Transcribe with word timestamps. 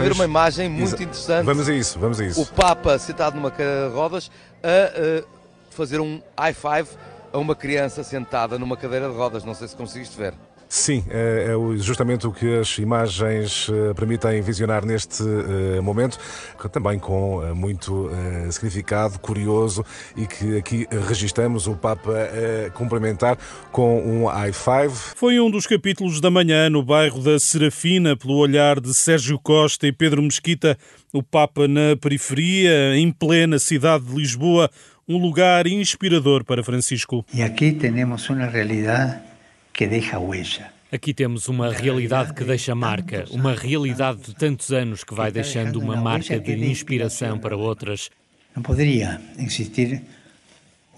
Agora 0.00 0.14
ver 0.14 0.20
uma 0.20 0.24
imagem 0.24 0.68
muito 0.68 0.94
Exa- 0.94 1.02
interessante. 1.02 1.44
Vamos 1.44 1.68
a 1.68 1.74
isso, 1.74 1.98
vamos 1.98 2.20
a 2.20 2.24
isso. 2.24 2.40
O 2.42 2.46
Papa 2.46 2.98
sentado 2.98 3.34
numa 3.34 3.50
cadeira 3.50 3.88
de 3.88 3.94
rodas 3.94 4.30
a, 4.62 5.20
a 5.20 5.24
fazer 5.70 6.00
um 6.00 6.20
high 6.38 6.54
five 6.54 6.88
a 7.32 7.38
uma 7.38 7.54
criança 7.54 8.02
sentada 8.02 8.58
numa 8.58 8.76
cadeira 8.76 9.08
de 9.08 9.14
rodas. 9.16 9.44
Não 9.44 9.54
sei 9.54 9.68
se 9.68 9.76
conseguiste 9.76 10.16
ver. 10.16 10.34
Sim, 10.72 11.02
é 11.10 11.48
é 11.50 11.78
justamente 11.78 12.28
o 12.28 12.32
que 12.32 12.60
as 12.60 12.78
imagens 12.78 13.68
eh, 13.68 13.92
permitem 13.92 14.40
visionar 14.40 14.86
neste 14.86 15.20
eh, 15.20 15.80
momento, 15.80 16.16
que 16.60 16.68
também 16.68 16.96
com 16.96 17.42
eh, 17.44 17.52
muito 17.52 18.08
significado, 18.52 19.18
curioso, 19.18 19.84
e 20.16 20.28
que 20.28 20.58
aqui 20.58 20.86
registamos 21.08 21.66
o 21.66 21.74
Papa 21.74 22.12
a 22.12 22.70
cumprimentar 22.70 23.36
com 23.72 24.00
um 24.00 24.26
high 24.26 24.52
five. 24.52 24.94
Foi 25.16 25.40
um 25.40 25.50
dos 25.50 25.66
capítulos 25.66 26.20
da 26.20 26.30
manhã 26.30 26.70
no 26.70 26.84
bairro 26.84 27.20
da 27.20 27.40
Serafina, 27.40 28.16
pelo 28.16 28.36
olhar 28.36 28.78
de 28.78 28.94
Sérgio 28.94 29.40
Costa 29.40 29.88
e 29.88 29.92
Pedro 29.92 30.22
Mesquita, 30.22 30.78
o 31.12 31.20
Papa 31.20 31.66
na 31.66 31.96
periferia, 32.00 32.96
em 32.96 33.10
plena 33.10 33.58
cidade 33.58 34.04
de 34.04 34.14
Lisboa, 34.14 34.70
um 35.08 35.18
lugar 35.18 35.66
inspirador 35.66 36.44
para 36.44 36.62
Francisco. 36.62 37.24
Y 37.34 37.42
aquí 37.42 37.72
tenemos 37.72 38.30
una 38.30 38.46
realidad 38.46 39.29
que 39.80 39.86
deja 39.86 40.18
huella. 40.18 40.70
Aqui 40.92 41.14
temos 41.14 41.48
uma 41.48 41.72
realidade 41.72 42.34
que 42.34 42.44
deixa 42.44 42.74
marca, 42.74 43.24
uma 43.30 43.54
realidade 43.54 44.20
de 44.20 44.34
tantos 44.34 44.70
anos 44.72 45.02
que 45.02 45.14
vai 45.14 45.32
deixando 45.32 45.80
uma 45.80 45.96
marca 45.96 46.38
de 46.38 46.52
inspiração 46.66 47.38
para 47.38 47.56
outras. 47.56 48.10
No 48.54 48.62
podría 48.62 49.18
existir 49.38 50.02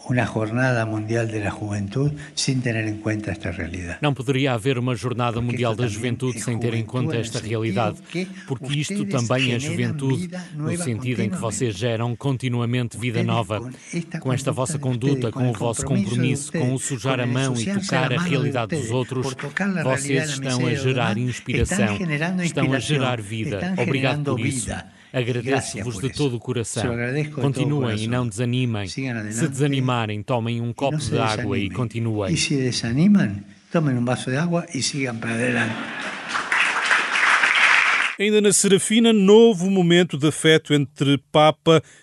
una 0.08 0.26
jornada 0.26 0.84
mundial 0.84 1.28
de 1.28 1.40
la 1.40 1.50
juventud 1.50 2.12
sin 2.34 2.60
tener 2.60 2.86
en 2.86 2.98
cuenta 2.98 3.30
esta 3.30 3.50
realidad. 3.50 3.98
Não 4.00 4.14
poderia 4.14 4.52
haver 4.52 4.78
uma 4.78 4.94
Jornada 4.94 5.40
Mundial 5.40 5.74
da 5.74 5.86
Juventude 5.86 6.40
sem 6.40 6.58
ter 6.58 6.74
em 6.74 6.84
conta 6.84 7.16
esta 7.16 7.38
realidade, 7.38 7.98
porque 8.46 8.80
isto 8.80 9.04
também 9.06 9.52
é 9.52 9.58
juventude, 9.58 10.30
no 10.54 10.76
sentido 10.76 11.22
em 11.22 11.30
que 11.30 11.36
vocês 11.36 11.76
geram 11.76 12.16
continuamente 12.16 12.98
vida 12.98 13.22
nova. 13.22 13.70
Com 14.20 14.32
esta 14.32 14.52
vossa 14.52 14.78
conduta, 14.78 15.30
com 15.30 15.50
o 15.50 15.52
vosso 15.52 15.84
compromisso, 15.84 16.52
com 16.52 16.74
o 16.74 16.78
sujar 16.78 17.20
a 17.20 17.26
mão 17.26 17.54
e 17.56 17.64
tocar 17.66 18.12
a 18.12 18.20
realidade 18.20 18.76
dos 18.76 18.90
outros, 18.90 19.34
vocês 19.84 20.30
estão 20.30 20.66
a 20.66 20.74
gerar 20.74 21.16
inspiração, 21.16 21.96
estão 22.42 22.72
a 22.72 22.78
gerar 22.78 23.20
vida. 23.20 23.74
Obrigado 23.78 24.24
por 24.24 24.40
isso. 24.40 24.70
Agradeço-vos 25.12 25.98
de 26.00 26.10
todo 26.10 26.36
o 26.36 26.40
coração. 26.40 26.84
Continuem 27.34 28.04
e 28.04 28.06
não 28.08 28.26
desanimem. 28.26 28.86
Se 28.86 29.48
desanimarem, 29.48 30.22
tomem 30.22 30.60
um 30.60 30.72
copo 30.72 30.98
se 31.00 31.10
de 31.10 31.18
água 31.18 31.58
e 31.58 31.68
continuem. 31.68 32.32
Y 32.32 32.36
si 32.36 32.56
desaniman, 32.56 33.44
tomen 33.70 33.96
un 33.98 34.04
vaso 34.04 34.30
de 34.30 34.38
agua 34.38 34.66
y 34.72 34.82
sigan 34.82 35.18
para 35.18 35.34
adelante. 35.34 35.74
Ainda 38.18 38.40
na 38.40 38.52
Serafina, 38.52 39.12
novo 39.12 39.70
momento 39.70 40.16
de 40.16 40.28
afeto 40.28 40.74
entre 40.74 41.18
Papa 41.32 41.82
e 41.82 42.01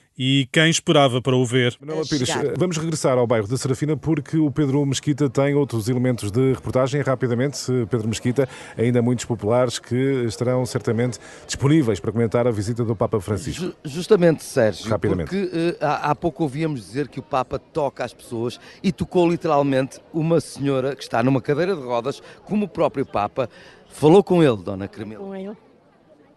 quem 0.52 0.70
esperava 0.70 1.22
para 1.22 1.36
o 1.36 1.46
ver. 1.46 1.78
Manuela 1.80 2.06
Pires, 2.06 2.30
vamos 2.58 2.76
regressar 2.78 3.18
ao 3.18 3.26
bairro 3.26 3.48
da 3.48 3.56
Serafina 3.56 3.96
porque 3.96 4.38
o 4.38 4.52
Pedro 4.52 4.86
Mesquita 4.86 5.30
tem 5.30 5.54
outros 5.56 5.88
elementos 5.88 6.30
de 6.30 6.54
reportagem. 6.54 7.02
Rapidamente, 7.02 7.58
Pedro 7.90 8.08
Mesquita, 8.10 8.48
ainda 8.78 9.02
muitos 9.02 9.24
populares 9.24 9.80
que 9.80 9.96
estarão 10.28 10.66
certamente 10.66 11.18
disponíveis 11.46 12.00
para 12.02 12.12
comentar 12.12 12.46
a 12.48 12.52
visita 12.52 12.84
do 12.84 12.96
Papa 12.96 13.20
Francisco. 13.22 13.64
Ju- 13.64 13.76
Justamente, 13.86 14.44
Sérgio, 14.44 14.90
Rapidamente. 14.90 15.30
porque 15.30 15.50
eh, 15.56 15.78
há, 15.80 16.12
há 16.12 16.16
pouco 16.16 16.44
ouvíamos 16.44 16.82
dizer 16.82 17.08
que 17.08 17.20
o 17.20 17.24
Papa 17.24 17.58
toca 17.58 18.04
às 18.04 18.14
pessoas 18.14 18.60
e 18.84 18.92
tocou 18.92 19.30
literalmente 19.30 20.00
uma 20.14 20.42
senhora 20.42 20.96
que 20.96 21.04
está 21.04 21.24
numa 21.24 21.42
cadeira 21.42 21.76
de 21.76 21.82
rodas, 21.82 22.22
como 22.44 22.66
o 22.66 22.68
próprio 22.68 23.06
Papa. 23.06 23.50
Falou 23.88 24.22
com 24.24 24.44
ele, 24.44 24.58
Dona 24.58 24.88
com 24.88 25.02
ele. 25.02 25.56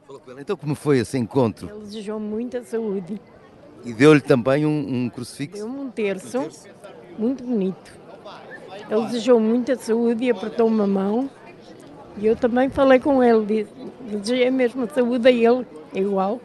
Falou 0.06 0.21
com 0.21 0.31
ele. 0.31 0.41
Então, 0.41 0.56
como 0.56 0.75
foi 0.75 0.98
esse 0.98 1.19
encontro? 1.19 1.69
Ele 1.69 1.81
desejou 1.84 2.21
muita 2.21 2.62
saúde. 2.62 3.21
E 3.84 3.93
deu-lhe 3.93 4.20
também 4.20 4.65
um, 4.65 5.04
um 5.04 5.10
crucifixo? 5.10 5.65
Deu-me 5.65 5.81
um 5.81 5.91
terço, 5.91 6.48
muito 7.19 7.43
bonito. 7.43 7.93
Ele 8.88 9.06
desejou 9.06 9.41
muita 9.41 9.76
saúde 9.76 10.25
e 10.25 10.31
apertou-me 10.31 10.81
a 10.82 10.87
mão. 10.87 11.31
E 12.16 12.26
eu 12.26 12.37
também 12.37 12.69
falei 12.69 13.00
com 13.00 13.22
ele, 13.22 13.66
desejei 14.00 14.48
a 14.48 14.50
mesma 14.50 14.87
saúde 14.87 15.28
a 15.28 15.31
ele, 15.31 15.66
igual. 15.94 16.41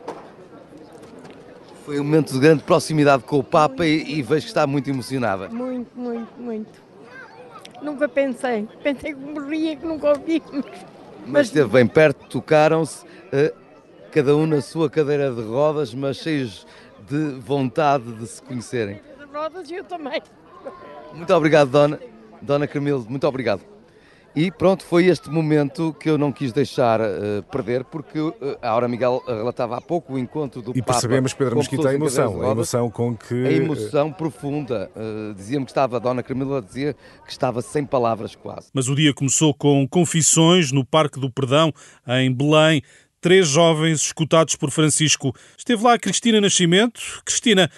Foi 1.85 1.99
um 1.99 2.03
momento 2.03 2.33
de 2.33 2.39
grande 2.39 2.63
proximidade 2.63 3.23
com 3.23 3.39
o 3.39 3.43
Papa 3.43 3.85
e, 3.85 4.19
e 4.19 4.21
vejo 4.21 4.41
que 4.41 4.49
está 4.49 4.65
muito 4.65 4.89
emocionada. 4.89 5.49
Muito, 5.49 5.89
muito, 5.97 6.29
muito. 6.37 6.87
Nunca 7.81 8.09
pensei. 8.09 8.67
Pensei 8.81 9.13
que 9.13 9.19
morria, 9.19 9.75
que 9.75 9.85
nunca 9.85 10.09
ouvimos. 10.09 10.65
Mas 11.25 11.47
esteve 11.47 11.69
bem 11.69 11.85
perto, 11.85 12.27
tocaram-se, 12.27 13.05
eh, 13.31 13.53
cada 14.11 14.35
um 14.35 14.45
na 14.45 14.61
sua 14.61 14.89
cadeira 14.89 15.31
de 15.31 15.41
rodas, 15.41 15.93
mas 15.93 16.17
cheios 16.17 16.65
de 17.07 17.39
vontade 17.39 18.11
de 18.13 18.27
se 18.27 18.41
conhecerem. 18.41 18.99
Rodas 19.33 19.69
eu 19.69 19.83
também. 19.83 20.21
Muito 21.13 21.33
obrigado, 21.33 21.69
Dona, 21.69 21.99
Dona 22.41 22.67
Camilo, 22.67 23.05
muito 23.07 23.27
obrigado. 23.27 23.61
E 24.35 24.51
pronto, 24.51 24.83
foi 24.83 25.05
este 25.07 25.31
momento 25.31 25.95
que 25.99 26.07
eu 26.07 26.15
não 26.15 26.31
quis 26.31 26.53
deixar 26.53 26.99
eh, 27.01 27.41
perder, 27.51 27.83
porque 27.83 28.19
eh, 28.19 28.57
a 28.61 28.69
Aura 28.69 28.87
Miguel 28.87 29.23
relatava 29.25 29.77
há 29.77 29.81
pouco 29.81 30.13
o 30.13 30.19
encontro 30.19 30.61
do 30.61 30.71
E 30.71 30.81
Papa 30.81 30.93
percebemos, 30.93 31.33
Pedro 31.33 31.55
com 31.55 31.59
Mesquita, 31.59 31.89
a 31.89 31.93
emoção, 31.95 32.39
de 32.39 32.45
a 32.45 32.51
emoção 32.51 32.91
com 32.91 33.17
que... 33.17 33.33
A 33.33 33.51
emoção 33.51 34.11
profunda. 34.11 34.91
Eh, 34.95 35.33
Dizia-me 35.35 35.65
que 35.65 35.71
estava, 35.71 35.95
a 35.95 35.99
Dona 35.99 36.21
Camila 36.21 36.61
dizia 36.61 36.93
que 37.25 37.31
estava 37.31 37.63
sem 37.63 37.83
palavras 37.83 38.35
quase. 38.35 38.67
Mas 38.71 38.87
o 38.87 38.93
dia 38.95 39.11
começou 39.11 39.55
com 39.55 39.87
confissões 39.87 40.71
no 40.71 40.85
Parque 40.85 41.19
do 41.19 41.31
Perdão, 41.31 41.73
em 42.07 42.31
Belém. 42.31 42.83
Três 43.19 43.47
jovens 43.47 44.01
escutados 44.01 44.55
por 44.55 44.71
Francisco. 44.71 45.35
Esteve 45.57 45.83
lá 45.83 45.97
Cristina 45.97 46.39
Nascimento. 46.39 47.21
Cristina, 47.25 47.69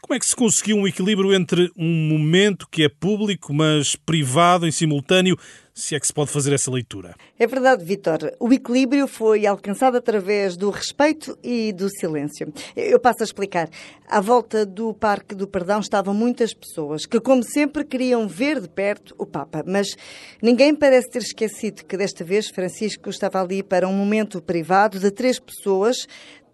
como 0.00 0.16
é 0.16 0.18
que 0.18 0.26
se 0.26 0.36
conseguiu 0.36 0.76
um 0.76 0.86
equilíbrio 0.86 1.34
entre 1.34 1.70
um 1.76 2.08
momento 2.08 2.68
que 2.70 2.84
é 2.84 2.88
público, 2.88 3.52
mas 3.52 3.96
privado 3.96 4.66
em 4.66 4.70
simultâneo, 4.70 5.36
se 5.78 5.94
é 5.94 6.00
que 6.00 6.06
se 6.06 6.12
pode 6.12 6.30
fazer 6.30 6.52
essa 6.52 6.70
leitura? 6.70 7.14
É 7.38 7.46
verdade, 7.46 7.84
Vitor. 7.84 8.18
O 8.40 8.52
equilíbrio 8.52 9.06
foi 9.06 9.46
alcançado 9.46 9.96
através 9.96 10.56
do 10.56 10.70
respeito 10.70 11.38
e 11.42 11.72
do 11.72 11.88
silêncio. 11.88 12.52
Eu 12.74 12.98
passo 12.98 13.22
a 13.22 13.24
explicar. 13.24 13.68
À 14.08 14.20
volta 14.20 14.66
do 14.66 14.92
Parque 14.92 15.36
do 15.36 15.46
Perdão 15.46 15.78
estavam 15.78 16.12
muitas 16.12 16.52
pessoas 16.52 17.06
que, 17.06 17.20
como 17.20 17.44
sempre, 17.44 17.84
queriam 17.84 18.26
ver 18.26 18.60
de 18.60 18.68
perto 18.68 19.14
o 19.16 19.24
Papa. 19.24 19.62
Mas 19.64 19.94
ninguém 20.42 20.74
parece 20.74 21.10
ter 21.10 21.22
esquecido 21.22 21.84
que 21.84 21.96
desta 21.96 22.24
vez 22.24 22.48
Francisco 22.48 23.08
estava 23.08 23.40
ali 23.40 23.62
para 23.62 23.86
um 23.86 23.92
momento 23.92 24.42
privado 24.42 24.98
de 24.98 25.12
três 25.12 25.38
pessoas 25.38 26.08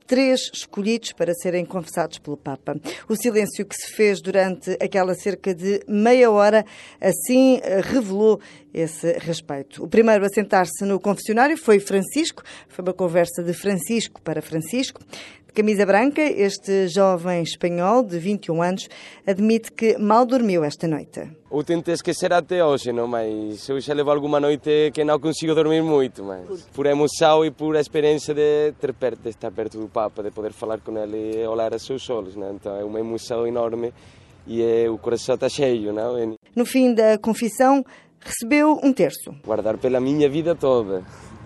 três 0.07 0.51
escolhidos 0.53 1.13
para 1.13 1.33
serem 1.35 1.65
confessados 1.65 2.19
pelo 2.19 2.37
Papa. 2.37 2.77
O 3.09 3.17
silêncio 3.17 3.65
que 3.65 3.75
se 3.75 3.93
fez 3.93 4.21
durante 4.21 4.73
aquela 4.81 5.15
cerca 5.15 5.55
de 5.55 5.83
meia 5.89 6.31
hora 6.31 6.65
assim 7.01 7.61
eh, 7.63 7.81
revelou 7.81 8.41
esse 8.73 9.13
respeito. 9.19 9.85
O 9.85 9.89
primeiro 9.89 10.25
a 10.25 10.29
sentar-se 10.29 10.85
no 10.85 10.99
confessionário 10.99 11.57
foi 11.57 11.79
Francisco, 11.79 12.43
foi 12.69 12.85
uma 12.85 12.93
conversa 12.93 13.43
de 13.43 13.53
Francisco 13.53 14.21
para 14.21 14.43
Francisco. 14.43 15.01
Camisa 15.55 15.87
branca, 15.87 16.21
este 16.21 16.89
jovem 16.89 17.41
espanhol 17.41 18.03
de 18.03 18.19
21 18.19 18.61
anos 18.61 18.89
admite 19.25 19.71
que 19.71 19.97
mal 19.99 20.27
dormiu 20.27 20.65
esta 20.65 20.89
noite. 20.89 21.31
Eu 21.49 21.63
tentei 21.63 21.95
esquecer 21.95 22.33
até 22.33 22.65
hoje, 22.65 22.93
não? 22.93 23.07
mas 23.07 23.69
eu 23.69 23.79
já 23.79 23.95
levo 23.95 24.11
alguma 24.11 24.41
noite 24.41 24.91
que 24.93 25.05
não 25.05 25.21
consigo 25.21 25.55
dormir 25.55 25.81
muito, 25.81 26.25
mas 26.25 26.63
por 26.75 26.87
emoção 26.87 27.45
e 27.45 27.53
por 27.53 27.77
a 27.77 27.81
experiência 27.81 28.35
de 28.35 28.73
ter 28.81 28.93
perto, 28.95 29.23
de 29.23 29.29
estar 29.29 29.53
perto 29.53 29.79
do 29.79 29.87
Papa, 29.89 30.25
de 30.25 30.33
poder 30.33 30.53
falar 30.53 30.81
com 30.81 30.99
ele 30.99 31.43
e 31.43 31.47
olhar 31.47 31.73
a 31.73 31.79
seus 31.79 32.11
olhos, 32.11 32.35
não? 32.35 32.53
então 32.53 32.77
é 32.77 32.83
uma 32.83 32.99
emoção 32.99 33.47
enorme 33.47 33.93
e 34.49 34.61
é, 34.61 34.91
o 34.91 34.99
coração 34.99 35.37
está 35.37 35.49
cheio, 35.49 35.93
não? 35.93 36.19
E 36.19 36.35
No 36.57 36.67
fim 36.67 36.93
da 36.93 37.17
confissão, 37.17 37.85
recebeu 38.19 38.81
um 38.83 38.93
terço. 38.93 39.33
guardar 39.45 39.79
pela 39.79 40.01
minha 40.01 40.29
vida 40.29 40.57
toda, 40.57 41.05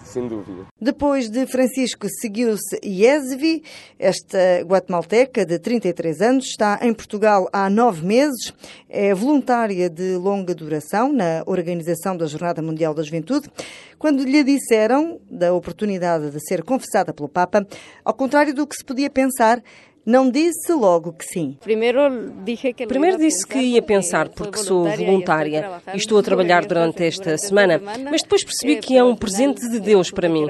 sem 0.09 0.27
dúvida. 0.27 0.67
Depois 0.81 1.29
de 1.29 1.47
Francisco, 1.47 2.07
seguiu-se 2.21 2.79
Yesvi, 2.85 3.63
esta 3.99 4.63
guatemalteca 4.63 5.45
de 5.45 5.59
33 5.59 6.21
anos, 6.21 6.47
está 6.47 6.79
em 6.83 6.93
Portugal 6.93 7.49
há 7.53 7.69
nove 7.69 8.05
meses, 8.05 8.53
é 8.89 9.15
voluntária 9.15 9.89
de 9.89 10.17
longa 10.17 10.55
duração 10.55 11.13
na 11.13 11.43
organização 11.47 12.17
da 12.17 12.27
Jornada 12.27 12.63
Mundial 12.63 12.95
da 12.95 13.03
Juventude. 13.03 13.51
Quando 13.99 14.25
lhe 14.25 14.45
disseram 14.45 15.21
da 15.31 15.53
oportunidade 15.53 16.31
de 16.31 16.41
ser 16.41 16.63
confessada 16.63 17.13
pelo 17.13 17.29
Papa, 17.29 17.67
ao 18.05 18.15
contrário 18.15 18.55
do 18.55 18.67
que 18.67 18.77
se 18.77 18.85
podia 18.85 19.11
pensar, 19.11 19.63
não 20.09 20.31
disse 20.31 20.73
logo 20.73 21.13
que 21.13 21.25
sim. 21.27 21.59
Primeiro 21.61 23.19
disse 23.19 23.47
que 23.47 23.59
ia 23.59 23.83
pensar 23.83 24.31
porque 24.31 24.57
sou 24.59 24.89
voluntária 24.89 25.83
e 25.93 25.99
estou 25.99 26.19
a 26.19 26.23
trabalhar 26.23 26.65
durante 26.65 27.05
esta 27.05 27.37
semana, 27.37 27.79
mas 27.79 28.23
depois 28.23 28.43
percebi 28.43 28.77
que 28.77 28.97
é 28.97 29.05
um 29.05 29.15
presente 29.15 29.69
de 29.69 29.79
Deus 29.79 30.11
para 30.11 30.27
mim. 30.27 30.47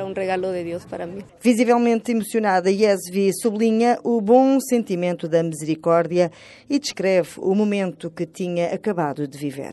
Visivelmente 1.41 2.13
emocionada, 2.13 2.71
Yesvi 2.71 3.33
sublinha 3.35 3.99
o 4.05 4.21
bom 4.21 4.61
sentimento 4.61 5.27
da 5.27 5.43
misericórdia 5.43 6.31
e 6.71 6.79
descreve 6.79 7.31
o 7.39 7.53
momento 7.53 8.11
que 8.11 8.27
tinha 8.27 8.73
acabado 8.73 9.27
de 9.27 9.37
viver. 9.37 9.73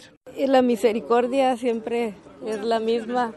A 0.52 0.62
misericórdia 0.64 1.56
sempre 1.58 2.16
é 2.44 2.76
a 2.76 2.80
mesma 2.80 3.36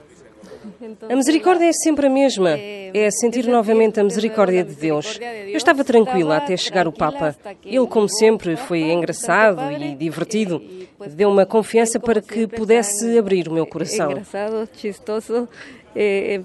A 1.08 1.16
misericórdia 1.16 1.66
é 1.66 1.72
sempre 1.72 2.06
a 2.06 2.10
mesma. 2.10 2.50
É 2.50 3.10
sentir 3.10 3.46
novamente 3.46 4.00
a 4.00 4.04
misericórdia 4.04 4.64
de 4.64 4.74
Deus. 4.74 5.18
Eu 5.20 5.56
estava 5.56 5.84
tranquila 5.84 6.36
até 6.36 6.56
chegar 6.56 6.86
o 6.86 6.92
Papa. 6.92 7.36
Ele, 7.64 7.86
como 7.86 8.08
sempre, 8.08 8.56
foi 8.68 8.80
engraçado 8.80 9.60
e 9.72 9.94
divertido. 9.94 10.62
Deu 11.10 11.30
uma 11.30 11.46
confiança 11.46 12.00
para 12.00 12.20
que 12.20 12.46
pudesse 12.46 13.18
abrir 13.18 13.48
o 13.48 13.52
meu 13.52 13.66
coração. 13.66 14.10
Engraçado, 14.10 14.68
chistoso. 14.74 15.48
Eh, 15.94 16.40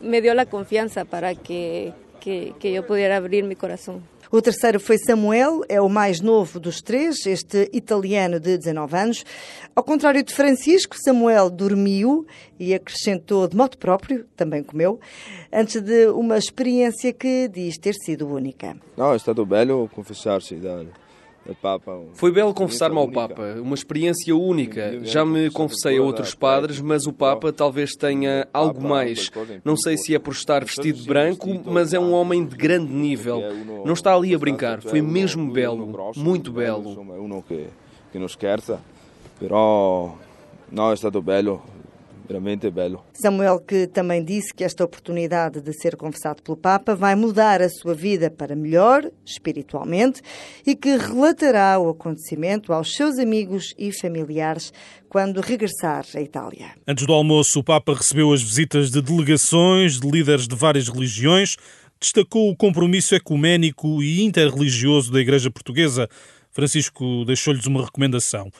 me 0.00 0.20
deu 0.20 0.38
a 0.38 0.46
confiança 0.46 1.04
para 1.04 1.34
que 1.34 1.92
eu 2.62 2.82
pudesse 2.82 3.12
abrir 3.12 3.42
meu 3.42 3.56
coração. 3.56 4.02
O 4.32 4.40
terceiro 4.40 4.78
foi 4.78 4.96
Samuel, 4.96 5.62
é 5.68 5.80
o 5.80 5.88
mais 5.88 6.20
novo 6.20 6.60
dos 6.60 6.80
três, 6.80 7.26
este 7.26 7.68
italiano 7.72 8.38
de 8.38 8.56
19 8.56 8.96
anos. 8.96 9.24
Ao 9.74 9.82
contrário 9.82 10.22
de 10.22 10.32
Francisco, 10.32 10.94
Samuel 10.96 11.50
dormiu 11.50 12.24
e 12.56 12.72
acrescentou 12.72 13.48
de 13.48 13.56
modo 13.56 13.76
próprio, 13.76 14.24
também 14.36 14.62
comeu, 14.62 15.00
antes 15.52 15.82
de 15.82 16.06
uma 16.10 16.38
experiência 16.38 17.12
que 17.12 17.48
diz 17.48 17.76
ter 17.76 17.94
sido 17.94 18.28
única. 18.28 18.76
Não, 18.96 19.12
é 19.12 19.16
estado 19.16 19.44
belo 19.44 19.90
confessar-se, 19.92 20.54
foi 22.14 22.30
belo 22.30 22.54
confessar-me 22.54 22.98
ao 22.98 23.10
Papa, 23.10 23.56
uma 23.60 23.74
experiência 23.74 24.36
única. 24.36 25.00
Já 25.04 25.24
me 25.24 25.50
confessei 25.50 25.98
a 25.98 26.02
outros 26.02 26.34
padres, 26.34 26.80
mas 26.80 27.06
o 27.06 27.12
Papa 27.12 27.52
talvez 27.52 27.92
tenha 27.92 28.46
algo 28.52 28.80
mais. 28.82 29.30
Não 29.64 29.76
sei 29.76 29.96
se 29.96 30.14
é 30.14 30.18
por 30.18 30.32
estar 30.32 30.64
vestido 30.64 31.00
de 31.00 31.06
branco, 31.06 31.48
mas 31.64 31.92
é 31.92 31.98
um 31.98 32.12
homem 32.12 32.44
de 32.44 32.56
grande 32.56 32.92
nível. 32.92 33.42
Não 33.84 33.94
está 33.94 34.14
ali 34.14 34.34
a 34.34 34.38
brincar, 34.38 34.80
foi 34.82 35.00
mesmo 35.00 35.50
belo, 35.50 36.12
muito 36.16 36.52
belo. 36.52 36.94
que 38.12 38.18
não 38.18 38.28
scherza, 38.28 38.80
però 39.38 40.14
não, 40.70 40.90
é 40.90 40.94
estado 40.94 41.22
belo 41.22 41.62
realmente 42.30 42.70
belo. 42.70 43.04
Samuel, 43.12 43.60
que 43.60 43.86
também 43.86 44.24
disse 44.24 44.54
que 44.54 44.64
esta 44.64 44.84
oportunidade 44.84 45.60
de 45.60 45.72
ser 45.72 45.96
confessado 45.96 46.42
pelo 46.42 46.56
Papa 46.56 46.94
vai 46.94 47.14
mudar 47.14 47.60
a 47.60 47.68
sua 47.68 47.94
vida 47.94 48.30
para 48.30 48.54
melhor, 48.54 49.10
espiritualmente, 49.24 50.22
e 50.66 50.74
que 50.74 50.96
relatará 50.96 51.78
o 51.78 51.90
acontecimento 51.90 52.72
aos 52.72 52.94
seus 52.94 53.18
amigos 53.18 53.74
e 53.78 53.92
familiares 53.92 54.72
quando 55.08 55.40
regressar 55.40 56.06
à 56.14 56.20
Itália. 56.20 56.70
Antes 56.86 57.04
do 57.04 57.12
almoço, 57.12 57.60
o 57.60 57.64
Papa 57.64 57.94
recebeu 57.94 58.32
as 58.32 58.42
visitas 58.42 58.90
de 58.90 59.02
delegações 59.02 59.98
de 59.98 60.08
líderes 60.08 60.46
de 60.46 60.54
várias 60.54 60.88
religiões, 60.88 61.56
destacou 62.00 62.48
o 62.48 62.56
compromisso 62.56 63.14
ecuménico 63.14 64.02
e 64.02 64.22
interreligioso 64.22 65.12
da 65.12 65.20
Igreja 65.20 65.50
Portuguesa. 65.50 66.08
Francisco 66.50 67.24
deixou-lhes 67.24 67.66
uma 67.66 67.84
recomendação. 67.84 68.50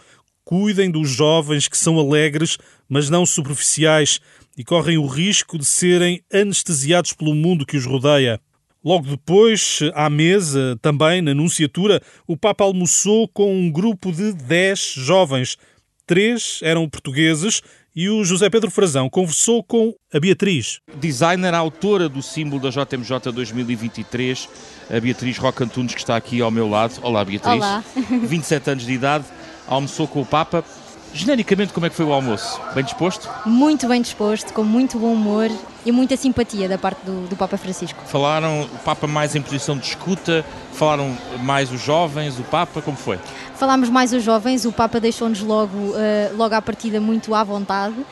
Cuidem 0.51 0.91
dos 0.91 1.09
jovens 1.09 1.69
que 1.69 1.79
são 1.79 1.97
alegres, 1.97 2.59
mas 2.89 3.09
não 3.09 3.25
superficiais 3.25 4.21
e 4.59 4.65
correm 4.65 4.99
o 4.99 5.07
risco 5.07 5.57
de 5.57 5.65
serem 5.65 6.25
anestesiados 6.33 7.13
pelo 7.13 7.37
mundo 7.37 7.65
que 7.65 7.77
os 7.77 7.87
rodeia. 7.87 8.41
Logo 8.85 9.07
depois, 9.07 9.79
à 9.95 10.11
mesa, 10.11 10.77
também 10.83 11.23
na 11.23 11.33
Nunciatura, 11.33 12.03
o 12.27 12.37
Papa 12.37 12.65
almoçou 12.65 13.29
com 13.29 13.55
um 13.55 13.71
grupo 13.71 14.11
de 14.11 14.33
dez 14.33 14.93
jovens. 14.97 15.57
Três 16.05 16.59
eram 16.65 16.89
portugueses 16.89 17.63
e 17.95 18.09
o 18.09 18.25
José 18.25 18.51
Pedro 18.51 18.73
Frazão 18.73 19.09
conversou 19.09 19.63
com 19.63 19.95
a 20.13 20.19
Beatriz. 20.19 20.81
Designer, 20.97 21.55
autora 21.55 22.09
do 22.09 22.21
símbolo 22.21 22.61
da 22.61 22.71
JMJ 22.71 23.31
2023, 23.33 24.49
a 24.91 24.99
Beatriz 24.99 25.39
Roca 25.39 25.63
Antunes, 25.63 25.95
que 25.95 26.01
está 26.01 26.17
aqui 26.17 26.41
ao 26.41 26.51
meu 26.51 26.69
lado. 26.69 26.99
Olá, 27.03 27.25
Beatriz. 27.25 27.55
Olá. 27.55 27.85
27 28.27 28.71
anos 28.71 28.85
de 28.85 28.93
idade 28.93 29.27
almoçou 29.71 30.07
com 30.07 30.21
o 30.21 30.27
Papa. 30.27 30.65
Genericamente, 31.13 31.73
como 31.73 31.87
é 31.87 31.91
que 31.91 31.97
foi 31.97 32.05
o 32.05 32.13
almoço? 32.13 32.61
Bem 32.73 32.85
disposto? 32.85 33.29
Muito 33.45 33.89
bem 33.89 34.01
disposto, 34.01 34.53
com 34.53 34.63
muito 34.63 34.97
bom 34.97 35.13
humor 35.13 35.51
e 35.85 35.91
muita 35.91 36.17
simpatia 36.17 36.69
da 36.69 36.79
parte 36.79 37.05
do, 37.05 37.27
do, 37.27 37.35
Papa 37.35 37.57
Francisco. 37.57 38.01
Falaram 38.07 38.63
o 38.63 38.79
Papa 38.85 39.09
mais 39.09 39.35
em 39.35 39.43
posição 39.43 39.77
de 39.77 39.87
escuta? 39.87 40.45
Falaram 40.73 41.17
mais 41.41 41.73
os 41.73 41.81
jovens, 41.81 42.39
o 42.39 42.45
Papa? 42.45 42.81
Como 42.81 42.97
foi? 42.97 43.19
Falámos 43.57 43.89
mais 43.89 44.13
os 44.13 44.23
jovens, 44.23 44.65
o 44.65 44.71
Papa 44.71 45.01
deixou-nos 45.01 45.41
logo, 45.41 45.77
uh, 45.77 46.37
logo 46.37 46.55
à 46.55 46.63
partida 46.63 47.01
muito 47.01 47.35
à 47.35 47.43
vontade, 47.43 47.97
uh, 47.99 48.07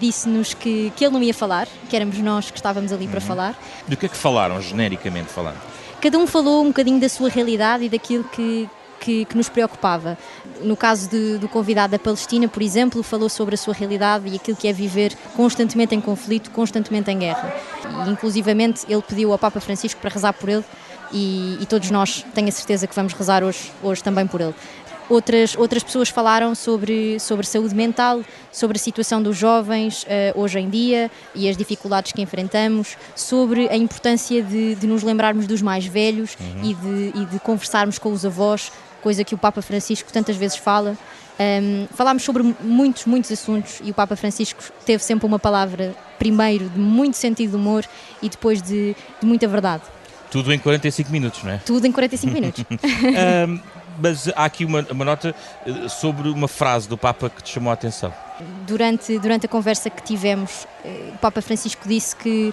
disse-nos 0.00 0.54
que, 0.54 0.90
que 0.96 1.04
ele 1.04 1.12
não 1.12 1.22
ia 1.22 1.34
falar, 1.34 1.68
que 1.90 1.96
éramos 1.96 2.16
nós 2.18 2.50
que 2.50 2.56
estávamos 2.56 2.90
ali 2.90 3.04
uhum. 3.04 3.10
para 3.10 3.20
falar. 3.20 3.54
Do 3.86 3.98
que 3.98 4.06
é 4.06 4.08
que 4.08 4.16
falaram, 4.16 4.62
genericamente 4.62 5.28
falando? 5.28 5.60
Cada 6.00 6.16
um 6.16 6.26
falou 6.26 6.62
um 6.62 6.68
bocadinho 6.68 6.98
da 6.98 7.10
sua 7.10 7.28
realidade 7.28 7.84
e 7.84 7.88
daquilo 7.90 8.24
que, 8.24 8.66
que, 9.00 9.24
que 9.24 9.36
nos 9.36 9.48
preocupava. 9.48 10.16
No 10.62 10.76
caso 10.76 11.08
de, 11.08 11.38
do 11.38 11.48
convidado 11.48 11.92
da 11.92 11.98
Palestina, 11.98 12.46
por 12.46 12.62
exemplo, 12.62 13.02
falou 13.02 13.28
sobre 13.28 13.54
a 13.54 13.58
sua 13.58 13.74
realidade 13.74 14.28
e 14.28 14.36
aquilo 14.36 14.56
que 14.56 14.68
é 14.68 14.72
viver 14.72 15.16
constantemente 15.34 15.94
em 15.94 16.00
conflito, 16.00 16.50
constantemente 16.50 17.10
em 17.10 17.18
guerra. 17.18 17.52
E, 18.06 18.10
inclusivamente, 18.10 18.84
ele 18.88 19.02
pediu 19.02 19.32
ao 19.32 19.38
Papa 19.38 19.58
Francisco 19.58 20.00
para 20.00 20.10
rezar 20.10 20.32
por 20.34 20.48
ele 20.48 20.64
e, 21.12 21.58
e 21.60 21.66
todos 21.66 21.90
nós, 21.90 22.24
tenho 22.34 22.48
a 22.48 22.52
certeza 22.52 22.86
que 22.86 22.94
vamos 22.94 23.12
rezar 23.14 23.42
hoje, 23.42 23.72
hoje 23.82 24.02
também 24.02 24.26
por 24.26 24.40
ele. 24.40 24.54
Outras, 25.08 25.56
outras 25.56 25.82
pessoas 25.82 26.08
falaram 26.08 26.54
sobre, 26.54 27.18
sobre 27.18 27.44
saúde 27.44 27.74
mental, 27.74 28.20
sobre 28.52 28.76
a 28.76 28.80
situação 28.80 29.20
dos 29.20 29.36
jovens 29.36 30.04
uh, 30.04 30.40
hoje 30.40 30.60
em 30.60 30.70
dia 30.70 31.10
e 31.34 31.48
as 31.48 31.56
dificuldades 31.56 32.12
que 32.12 32.22
enfrentamos, 32.22 32.96
sobre 33.16 33.68
a 33.68 33.76
importância 33.76 34.40
de, 34.40 34.76
de 34.76 34.86
nos 34.86 35.02
lembrarmos 35.02 35.48
dos 35.48 35.60
mais 35.60 35.84
velhos 35.84 36.36
uhum. 36.38 36.62
e, 36.62 36.74
de, 36.74 37.22
e 37.22 37.24
de 37.24 37.40
conversarmos 37.40 37.98
com 37.98 38.12
os 38.12 38.24
avós, 38.24 38.70
coisa 39.00 39.24
que 39.24 39.34
o 39.34 39.38
Papa 39.38 39.62
Francisco 39.62 40.12
tantas 40.12 40.36
vezes 40.36 40.56
fala. 40.56 40.96
Um, 41.40 41.86
falámos 41.94 42.22
sobre 42.22 42.54
muitos, 42.60 43.06
muitos 43.06 43.32
assuntos 43.32 43.80
e 43.82 43.90
o 43.90 43.94
Papa 43.94 44.14
Francisco 44.14 44.62
teve 44.84 45.02
sempre 45.02 45.26
uma 45.26 45.38
palavra, 45.38 45.94
primeiro, 46.18 46.68
de 46.68 46.78
muito 46.78 47.16
sentido 47.16 47.52
de 47.52 47.56
humor 47.56 47.84
e 48.20 48.28
depois 48.28 48.60
de, 48.60 48.94
de 49.18 49.26
muita 49.26 49.48
verdade. 49.48 49.82
Tudo 50.30 50.52
em 50.52 50.58
45 50.58 51.10
minutos, 51.10 51.42
não 51.42 51.52
é? 51.52 51.56
Tudo 51.58 51.86
em 51.86 51.92
45 51.92 52.32
minutos. 52.32 52.64
um, 53.48 53.58
mas 53.98 54.28
há 54.28 54.44
aqui 54.44 54.64
uma, 54.64 54.86
uma, 54.90 55.04
nota 55.04 55.34
eh, 55.66 55.88
sobre 55.88 56.28
uma 56.28 56.46
frase 56.46 56.88
do 56.88 56.96
Papa 56.96 57.30
que 57.30 57.42
te 57.42 57.50
chamou 57.50 57.70
a 57.70 57.74
atenção. 57.74 58.12
Durante, 58.66 59.18
durante 59.18 59.46
a 59.46 59.48
conversa 59.48 59.90
que 59.90 60.02
tivemos, 60.02 60.66
eh, 60.84 61.10
o 61.14 61.18
Papa 61.18 61.40
Francisco 61.40 61.88
disse 61.88 62.14
que 62.14 62.52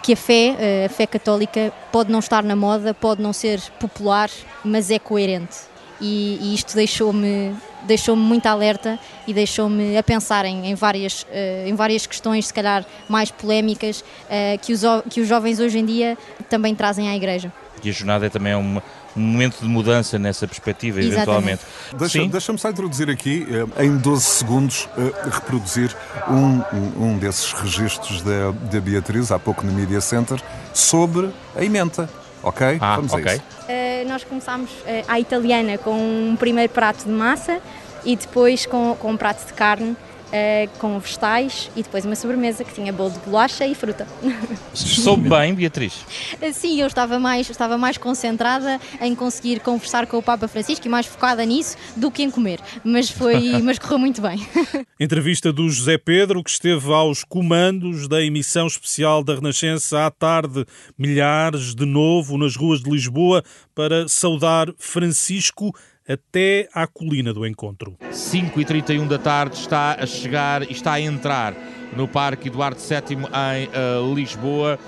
que 0.00 0.12
a 0.12 0.16
fé, 0.16 0.56
eh, 0.58 0.86
a 0.86 0.88
fé 0.88 1.06
católica, 1.06 1.72
pode 1.90 2.10
não 2.10 2.20
estar 2.20 2.44
na 2.44 2.54
moda, 2.54 2.94
pode 2.94 3.20
não 3.20 3.32
ser 3.32 3.60
popular, 3.80 4.30
mas 4.64 4.90
é 4.92 4.98
coerente 4.98 5.58
e, 6.00 6.38
e 6.40 6.54
isto 6.54 6.74
deixou-me 6.74 7.54
deixou-me 7.86 8.22
muito 8.22 8.46
alerta 8.46 8.98
e 9.26 9.32
deixou-me 9.32 9.96
a 9.96 10.02
pensar 10.02 10.44
em, 10.44 10.66
em 10.66 10.74
várias, 10.74 11.22
uh, 11.22 11.66
em 11.66 11.74
várias 11.74 12.06
questões, 12.06 12.48
se 12.48 12.54
calhar 12.54 12.84
mais 13.08 13.30
polémicas, 13.30 14.00
uh, 14.00 14.58
que, 14.60 14.72
os, 14.72 14.82
que 15.10 15.20
os 15.20 15.28
jovens 15.28 15.60
hoje 15.60 15.78
em 15.78 15.84
dia 15.84 16.18
também 16.48 16.74
trazem 16.74 17.08
à 17.08 17.16
Igreja. 17.16 17.52
E 17.82 17.88
a 17.88 17.92
jornada 17.92 18.26
é 18.26 18.28
também 18.28 18.54
um, 18.56 18.80
um 19.16 19.20
momento 19.20 19.60
de 19.60 19.66
mudança 19.68 20.18
nessa 20.18 20.48
perspectiva, 20.48 21.00
eventualmente. 21.00 21.62
Deixa-me 21.96 22.28
deixa 22.28 22.58
só 22.58 22.70
introduzir 22.70 23.08
aqui, 23.08 23.46
eh, 23.78 23.84
em 23.84 23.96
12 23.96 24.24
segundos, 24.24 24.88
reproduzir 25.30 25.94
um, 26.28 26.60
um, 26.76 27.04
um 27.04 27.18
desses 27.18 27.52
registros 27.52 28.20
da, 28.22 28.50
da 28.50 28.80
Beatriz, 28.80 29.30
há 29.30 29.38
pouco 29.38 29.64
no 29.64 29.72
Media 29.72 30.00
Center, 30.00 30.42
sobre 30.74 31.30
a 31.54 31.64
emenda. 31.64 32.10
Ok? 32.42 32.78
Ah, 32.80 32.96
Vamos 32.96 33.12
okay. 33.12 33.32
a 33.32 33.34
isso. 33.34 33.44
Uh, 33.44 34.08
nós 34.08 34.24
começámos 34.24 34.70
uh, 34.70 35.04
à 35.08 35.20
italiana 35.20 35.76
com 35.78 35.92
um 35.92 36.36
primeiro 36.38 36.72
prato 36.72 37.04
de 37.04 37.10
massa 37.10 37.60
e 38.04 38.16
depois 38.16 38.66
com, 38.66 38.96
com 38.98 39.12
um 39.12 39.16
prato 39.16 39.46
de 39.46 39.52
carne 39.52 39.96
Uh, 40.28 40.68
com 40.78 40.98
vegetais 40.98 41.70
e 41.74 41.82
depois 41.82 42.04
uma 42.04 42.14
sobremesa 42.14 42.62
que 42.62 42.74
tinha 42.74 42.92
bolo 42.92 43.10
de 43.10 43.18
bolacha 43.20 43.66
e 43.66 43.74
fruta. 43.74 44.06
Soube 44.74 45.26
bem, 45.28 45.54
Beatriz? 45.54 45.94
Uh, 46.34 46.52
sim, 46.52 46.78
eu 46.80 46.86
estava 46.86 47.18
mais, 47.18 47.48
estava 47.48 47.78
mais 47.78 47.96
concentrada 47.96 48.78
em 49.00 49.14
conseguir 49.14 49.60
conversar 49.60 50.06
com 50.06 50.18
o 50.18 50.22
Papa 50.22 50.46
Francisco 50.46 50.86
e 50.86 50.90
mais 50.90 51.06
focada 51.06 51.44
nisso 51.44 51.76
do 51.96 52.10
que 52.10 52.22
em 52.22 52.30
comer, 52.30 52.60
mas, 52.84 53.10
foi, 53.10 53.60
mas 53.64 53.78
correu 53.78 53.98
muito 53.98 54.20
bem. 54.20 54.38
Entrevista 55.00 55.52
do 55.52 55.68
José 55.68 55.96
Pedro, 55.96 56.44
que 56.44 56.50
esteve 56.50 56.92
aos 56.92 57.24
comandos 57.24 58.06
da 58.06 58.22
emissão 58.22 58.66
especial 58.66 59.24
da 59.24 59.34
Renascença 59.34 60.06
à 60.06 60.10
tarde. 60.10 60.66
Milhares 60.98 61.74
de 61.74 61.86
novo 61.86 62.36
nas 62.36 62.54
ruas 62.54 62.82
de 62.82 62.90
Lisboa 62.90 63.42
para 63.74 64.08
saudar 64.08 64.72
Francisco 64.78 65.72
até 66.08 66.68
à 66.72 66.86
colina 66.86 67.34
do 67.34 67.46
encontro. 67.46 67.96
5h31 68.10 69.06
da 69.06 69.18
tarde 69.18 69.56
está 69.56 69.96
a 70.00 70.06
chegar 70.06 70.62
e 70.62 70.72
está 70.72 70.94
a 70.94 71.00
entrar 71.00 71.54
no 71.94 72.08
Parque 72.08 72.48
Eduardo 72.48 72.80
VII 72.80 73.18
em 73.18 73.68
uh, 73.68 74.14
Lisboa. 74.14 74.78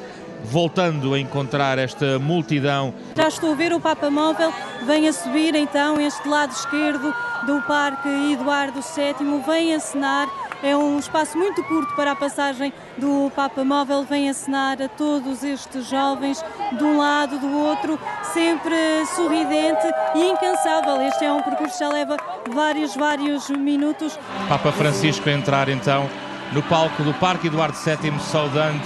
Voltando 0.42 1.12
a 1.12 1.20
encontrar 1.20 1.78
esta 1.78 2.18
multidão. 2.18 2.94
Já 3.14 3.28
estou 3.28 3.52
a 3.52 3.54
ver 3.54 3.74
o 3.74 3.80
Papa 3.80 4.08
Móvel, 4.10 4.50
vem 4.86 5.06
a 5.06 5.12
subir 5.12 5.54
então 5.54 6.00
este 6.00 6.26
lado 6.26 6.52
esquerdo 6.52 7.14
do 7.46 7.60
Parque 7.66 8.08
Eduardo 8.32 8.80
VII, 8.80 9.42
vem 9.46 9.74
acenar 9.74 10.28
é 10.62 10.76
um 10.76 10.98
espaço 10.98 11.36
muito 11.38 11.62
curto 11.64 11.94
para 11.94 12.12
a 12.12 12.16
passagem 12.16 12.72
do 12.96 13.30
Papa 13.34 13.64
Móvel. 13.64 14.04
Vem 14.04 14.28
acenar 14.28 14.80
a 14.80 14.88
todos 14.88 15.42
estes 15.42 15.88
jovens 15.88 16.44
de 16.76 16.84
um 16.84 16.98
lado, 16.98 17.38
do 17.38 17.50
outro, 17.50 17.98
sempre 18.32 18.74
sorridente 19.14 19.86
e 20.14 20.30
incansável. 20.30 21.00
Este 21.02 21.24
é 21.24 21.32
um 21.32 21.42
percurso 21.42 21.74
que 21.74 21.84
já 21.84 21.90
leva 21.90 22.16
vários, 22.50 22.94
vários 22.94 23.48
minutos. 23.48 24.18
Papa 24.48 24.72
Francisco 24.72 25.28
a 25.28 25.32
entrar 25.32 25.68
então 25.68 26.08
no 26.52 26.62
palco 26.62 27.02
do 27.02 27.14
Parque 27.14 27.46
Eduardo 27.46 27.76
VII, 27.76 28.18
saudando 28.20 28.82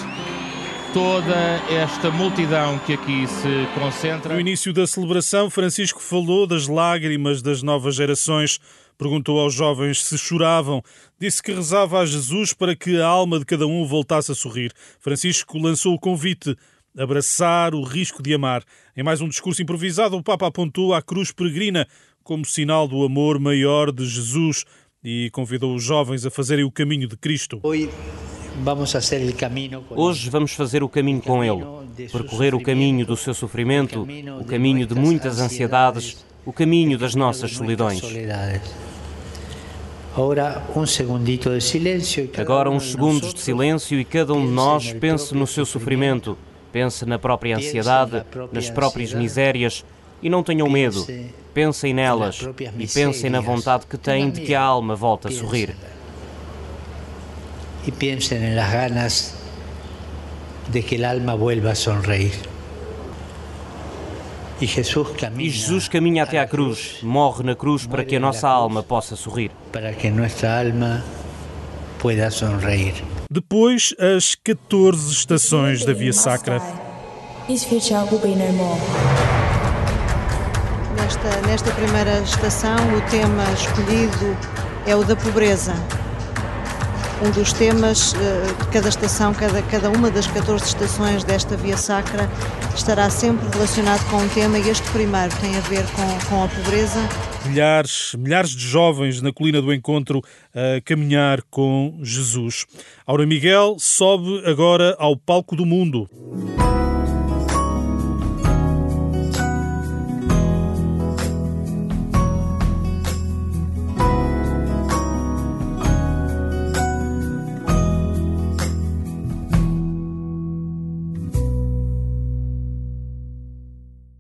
toda 0.93 1.35
esta 1.69 2.09
multidão 2.09 2.79
que 2.79 2.93
aqui 2.93 3.27
se 3.27 3.69
concentra. 3.75 4.33
No 4.33 4.41
início 4.41 4.73
da 4.73 4.87
celebração, 4.87 5.51
Francisco 5.51 6.01
falou 6.01 6.47
das 6.47 6.69
lágrimas 6.69 7.43
das 7.43 7.63
novas 7.63 7.97
gerações. 7.97 8.61
Perguntou 8.97 9.41
aos 9.41 9.55
jovens 9.55 10.03
se 10.03 10.17
choravam. 10.17 10.83
Disse 11.19 11.43
que 11.43 11.53
rezava 11.53 12.01
a 12.01 12.07
Jesus 12.07 12.53
para 12.53 12.77
que 12.77 13.01
a 13.01 13.07
alma 13.07 13.39
de 13.39 13.45
cada 13.45 13.67
um 13.67 13.85
voltasse 13.87 14.31
a 14.33 14.35
sorrir. 14.35 14.73
Francisco 15.01 15.59
lançou 15.59 15.95
o 15.95 15.99
convite 15.99 16.57
abraçar 16.97 17.75
o 17.75 17.83
risco 17.83 18.23
de 18.23 18.35
amar. 18.35 18.63
Em 18.97 19.03
mais 19.03 19.21
um 19.21 19.29
discurso 19.29 19.61
improvisado, 19.61 20.17
o 20.17 20.23
Papa 20.23 20.47
apontou 20.47 20.95
à 20.95 21.03
cruz 21.03 21.33
peregrina 21.33 21.87
como 22.23 22.45
sinal 22.45 22.89
do 22.89 23.05
amor 23.05 23.39
maior 23.39 23.93
de 23.93 24.07
Jesus 24.07 24.65
e 25.03 25.29
convidou 25.31 25.75
os 25.75 25.83
jovens 25.83 26.25
a 26.25 26.31
fazerem 26.31 26.65
o 26.65 26.71
caminho 26.71 27.07
de 27.07 27.17
Cristo. 27.17 27.61
Hoje 29.91 30.31
vamos 30.31 30.53
fazer 30.53 30.83
o 30.83 30.89
caminho 30.89 31.21
com 31.21 31.45
Ele, 31.45 31.65
percorrer 32.11 32.55
o 32.55 32.63
caminho 32.63 33.05
do 33.05 33.17
seu 33.17 33.35
sofrimento, 33.35 34.07
o 34.41 34.45
caminho 34.45 34.87
de 34.87 34.95
muitas 34.95 35.41
ansiedades, 35.41 36.25
o 36.45 36.53
caminho 36.53 36.99
das 36.99 37.15
nossas 37.15 37.53
solidões. 37.53 38.03
Agora, 40.15 40.63
uns 40.77 40.93
segundos 40.93 41.35
de 43.35 43.41
silêncio 43.41 43.99
e 43.99 44.05
cada 44.05 44.33
um 44.33 44.47
de 44.47 44.53
nós 44.53 44.93
pense 44.93 45.35
no 45.35 45.47
seu 45.47 45.67
sofrimento, 45.67 46.39
pense 46.73 47.05
na 47.05 47.19
própria 47.19 47.57
ansiedade, 47.57 48.25
nas 48.53 48.71
próprias 48.71 49.13
misérias 49.13 49.85
e 50.23 50.31
não 50.31 50.43
tenham 50.43 50.69
medo. 50.69 51.05
Pensem 51.53 51.93
nelas 51.93 52.41
e 52.79 52.87
pensem 52.87 53.31
na 53.31 53.41
vontade 53.41 53.87
que 53.87 53.97
têm 53.97 54.31
de 54.31 54.43
que 54.43 54.55
a 54.55 54.61
alma 54.61 54.95
volte 54.95 55.29
a 55.29 55.31
sorrir. 55.31 55.75
E 57.87 57.93
pensem 57.93 58.55
nas 58.55 58.71
ganas 58.71 59.35
de 60.69 60.83
que 60.83 61.05
a 61.05 61.11
alma 61.11 61.37
vuelva 61.37 61.73
a 61.73 61.75
sonreír. 61.75 62.54
E 64.61 64.67
Jesus 65.51 65.89
caminha 65.89 66.23
até 66.23 66.39
à 66.39 66.47
cruz, 66.47 66.99
morre 67.03 67.43
na 67.43 67.57
cruz 67.57 67.87
para 67.87 68.05
que 68.05 68.17
a 68.17 68.21
nossa 68.21 68.49
alma 68.49 68.83
possa 68.83 69.17
sorrir. 69.17 69.51
Para 69.73 69.93
que 69.93 70.09
nossa 70.11 70.49
alma 70.49 71.05
pueda 71.99 72.31
sonreír. 72.31 72.95
Depois, 73.31 73.95
as 73.99 74.35
14 74.37 75.13
estações 75.13 75.85
da 75.85 75.93
Via 75.93 76.13
Sacra. 76.13 76.63
Nesta, 80.97 81.47
nesta 81.47 81.71
primeira 81.73 82.21
estação, 82.21 82.77
o 82.97 83.01
tema 83.11 83.45
escolhido 83.53 84.37
é 84.87 84.95
o 84.95 85.03
da 85.03 85.17
pobreza. 85.17 85.75
Um 87.25 87.31
dos 87.31 87.55
temas 87.55 88.13
de 88.13 88.67
cada 88.71 88.89
estação, 88.91 89.33
cada, 89.33 89.63
cada 89.63 89.91
uma 89.91 90.11
das 90.11 90.27
14 90.27 90.63
estações 90.63 91.25
desta 91.25 91.57
Via 91.57 91.77
Sacra 91.77 92.29
estará 92.75 93.09
sempre 93.09 93.49
relacionado 93.49 94.07
com 94.11 94.19
um 94.19 94.29
tema 94.29 94.59
e 94.59 94.69
este 94.69 94.87
primeiro 94.91 95.35
tem 95.41 95.57
a 95.57 95.61
ver 95.61 95.85
com, 95.93 96.29
com 96.29 96.45
a 96.45 96.49
pobreza. 96.49 97.01
Milhares, 97.47 98.15
milhares 98.19 98.51
de 98.51 98.67
jovens 98.67 99.23
na 99.23 99.33
colina 99.33 99.63
do 99.63 99.73
encontro 99.73 100.21
a 100.55 100.83
caminhar 100.83 101.41
com 101.51 101.99
Jesus. 102.03 102.67
Aura 103.07 103.25
Miguel 103.25 103.77
sobe 103.79 104.43
agora 104.45 104.95
ao 104.99 105.17
palco 105.17 105.57
do 105.57 105.65
mundo. 105.65 106.07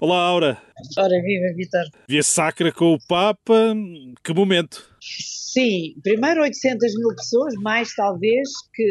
Olá, 0.04 0.18
Aura. 0.18 0.62
Ora, 0.98 1.22
viva, 1.22 1.46
Vitor. 1.56 1.84
Via 2.06 2.22
Sacra 2.22 2.70
com 2.70 2.92
o 2.92 2.98
Papa, 3.08 3.74
que 4.22 4.34
momento? 4.34 4.86
Sim, 5.00 5.94
primeiro 6.02 6.42
800 6.42 6.94
mil 6.98 7.08
pessoas, 7.16 7.54
mais 7.62 7.94
talvez, 7.94 8.50
que 8.74 8.84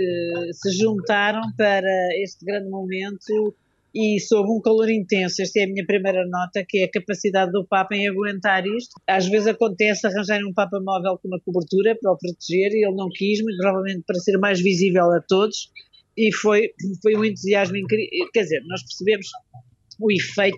se 0.53 0.71
juntaram 0.75 1.43
para 1.55 1.87
este 2.23 2.43
grande 2.43 2.67
momento 2.67 3.55
e 3.93 4.19
sob 4.21 4.49
um 4.49 4.59
calor 4.59 4.89
intenso. 4.89 5.43
Esta 5.43 5.59
é 5.59 5.65
a 5.65 5.67
minha 5.67 5.85
primeira 5.85 6.25
nota, 6.25 6.65
que 6.67 6.79
é 6.79 6.85
a 6.85 6.91
capacidade 6.91 7.51
do 7.51 7.63
Papa 7.63 7.95
em 7.95 8.07
aguentar 8.07 8.65
isto. 8.65 8.99
Às 9.07 9.27
vezes 9.27 9.45
acontece 9.45 10.07
arranjar 10.07 10.39
um 10.43 10.51
Papa 10.51 10.81
móvel 10.83 11.19
com 11.21 11.27
uma 11.27 11.39
cobertura 11.41 11.95
para 11.95 12.11
o 12.11 12.17
proteger 12.17 12.71
e 12.71 12.87
ele 12.87 12.95
não 12.95 13.09
quis, 13.09 13.39
muito 13.43 13.57
provavelmente 13.57 14.01
para 14.07 14.19
ser 14.19 14.39
mais 14.39 14.59
visível 14.59 15.13
a 15.13 15.21
todos. 15.21 15.69
E 16.17 16.33
foi, 16.33 16.71
foi 17.03 17.15
um 17.15 17.23
entusiasmo 17.23 17.77
incrível. 17.77 18.31
Quer 18.33 18.41
dizer, 18.41 18.63
nós 18.65 18.81
percebemos 18.81 19.27
o 19.99 20.11
efeito 20.11 20.57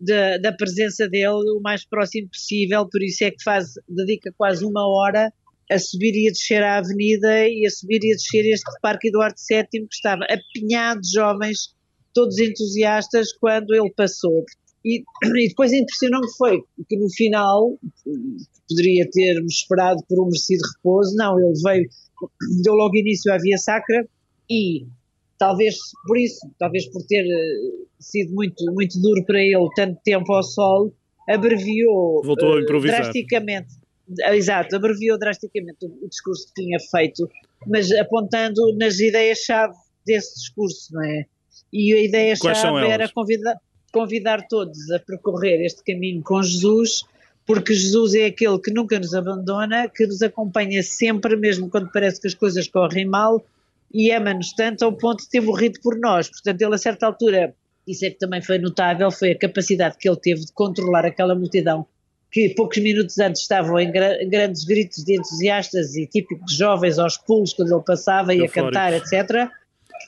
da, 0.00 0.38
da, 0.38 0.52
presença 0.52 1.08
dele 1.08 1.50
o 1.56 1.60
mais 1.60 1.84
próximo 1.84 2.28
possível, 2.28 2.88
por 2.88 3.02
isso 3.02 3.24
é 3.24 3.30
que 3.30 3.42
faz, 3.42 3.74
dedica 3.88 4.32
quase 4.36 4.64
uma 4.64 4.86
hora 4.86 5.32
a 5.70 5.78
subir 5.78 6.14
e 6.14 6.28
a 6.28 6.32
descer 6.32 6.62
a 6.62 6.78
avenida 6.78 7.48
e 7.48 7.64
a 7.66 7.70
subir 7.70 8.02
e 8.02 8.12
a 8.12 8.16
descer 8.16 8.44
este 8.46 8.70
Parque 8.80 9.08
Eduardo 9.08 9.36
VII 9.48 9.66
que 9.70 9.94
estava 9.94 10.24
apinhado 10.24 11.00
de 11.00 11.12
jovens, 11.12 11.74
todos 12.12 12.38
entusiastas, 12.38 13.32
quando 13.34 13.72
ele 13.72 13.92
passou. 13.94 14.44
E, 14.84 15.04
e 15.24 15.48
depois 15.48 15.72
impressionou-me 15.72 16.32
foi 16.36 16.60
que 16.88 16.96
no 16.96 17.08
final, 17.10 17.78
poderia 18.68 19.08
termos 19.10 19.54
esperado 19.54 20.02
por 20.08 20.20
um 20.20 20.26
merecido 20.26 20.62
repouso, 20.76 21.14
não, 21.14 21.38
ele 21.38 21.60
veio, 21.62 21.88
deu 22.64 22.74
logo 22.74 22.96
início 22.96 23.32
à 23.32 23.38
Via 23.38 23.58
Sacra 23.58 24.08
e 24.50 24.86
talvez 25.40 25.76
por 26.06 26.18
isso, 26.18 26.38
talvez 26.58 26.86
por 26.90 27.02
ter 27.06 27.24
eh, 27.24 27.86
sido 27.98 28.34
muito, 28.34 28.62
muito 28.74 29.00
duro 29.00 29.24
para 29.24 29.40
ele 29.42 29.68
tanto 29.74 29.98
tempo 30.04 30.30
ao 30.34 30.42
sol, 30.42 30.92
abreviou 31.26 32.22
Voltou 32.22 32.58
a 32.58 32.60
improvisar. 32.60 33.00
drasticamente, 33.00 33.68
exato, 34.32 34.76
abreviou 34.76 35.18
drasticamente 35.18 35.78
o, 35.86 36.04
o, 36.04 36.08
discurso 36.08 36.46
que 36.48 36.62
tinha 36.62 36.78
feito, 36.78 37.26
mas 37.66 37.90
apontando 37.90 38.76
nas 38.76 39.00
ideias-chave 39.00 39.74
desse 40.06 40.34
discurso, 40.34 40.92
não 40.92 41.02
é? 41.02 41.24
E 41.72 41.94
a 41.94 42.02
ideia-chave 42.02 42.86
era 42.86 43.08
convidar, 43.08 43.56
convidar 43.90 44.46
todos 44.46 44.90
a 44.90 44.98
percorrer 44.98 45.64
este 45.64 45.82
caminho 45.82 46.22
com 46.22 46.42
Jesus, 46.42 47.02
porque 47.46 47.72
Jesus 47.72 48.12
é 48.14 48.26
aquele 48.26 48.58
que 48.58 48.70
nunca 48.70 48.98
nos 48.98 49.14
abandona, 49.14 49.88
que 49.88 50.06
nos 50.06 50.20
acompanha 50.20 50.82
sempre, 50.82 51.34
mesmo 51.34 51.70
quando 51.70 51.90
parece 51.90 52.20
que 52.20 52.26
as 52.26 52.34
coisas 52.34 52.68
correm 52.68 53.06
mal, 53.06 53.42
e 53.92 54.12
ama-nos 54.12 54.52
tanto 54.52 54.84
ao 54.84 54.92
ponto 54.92 55.24
de 55.24 55.28
ter 55.28 55.40
morrido 55.40 55.80
por 55.82 55.98
nós. 55.98 56.28
Portanto, 56.28 56.62
ele 56.62 56.74
a 56.74 56.78
certa 56.78 57.06
altura, 57.06 57.54
isso 57.86 58.04
é 58.04 58.10
que 58.10 58.18
também 58.18 58.40
foi 58.40 58.58
notável, 58.58 59.10
foi 59.10 59.32
a 59.32 59.38
capacidade 59.38 59.96
que 59.98 60.08
ele 60.08 60.18
teve 60.18 60.44
de 60.44 60.52
controlar 60.52 61.04
aquela 61.04 61.34
multidão 61.34 61.86
que 62.30 62.50
poucos 62.50 62.78
minutos 62.78 63.18
antes 63.18 63.42
estavam 63.42 63.78
em 63.78 63.90
grandes 63.90 64.64
gritos 64.64 65.04
de 65.04 65.18
entusiastas 65.18 65.96
e 65.96 66.06
típicos 66.06 66.52
jovens 66.52 66.98
aos 66.98 67.16
pulos 67.16 67.52
quando 67.52 67.74
ele 67.74 67.84
passava 67.84 68.34
e 68.34 68.44
a 68.44 68.48
cantar, 68.48 68.92
etc. 68.92 69.50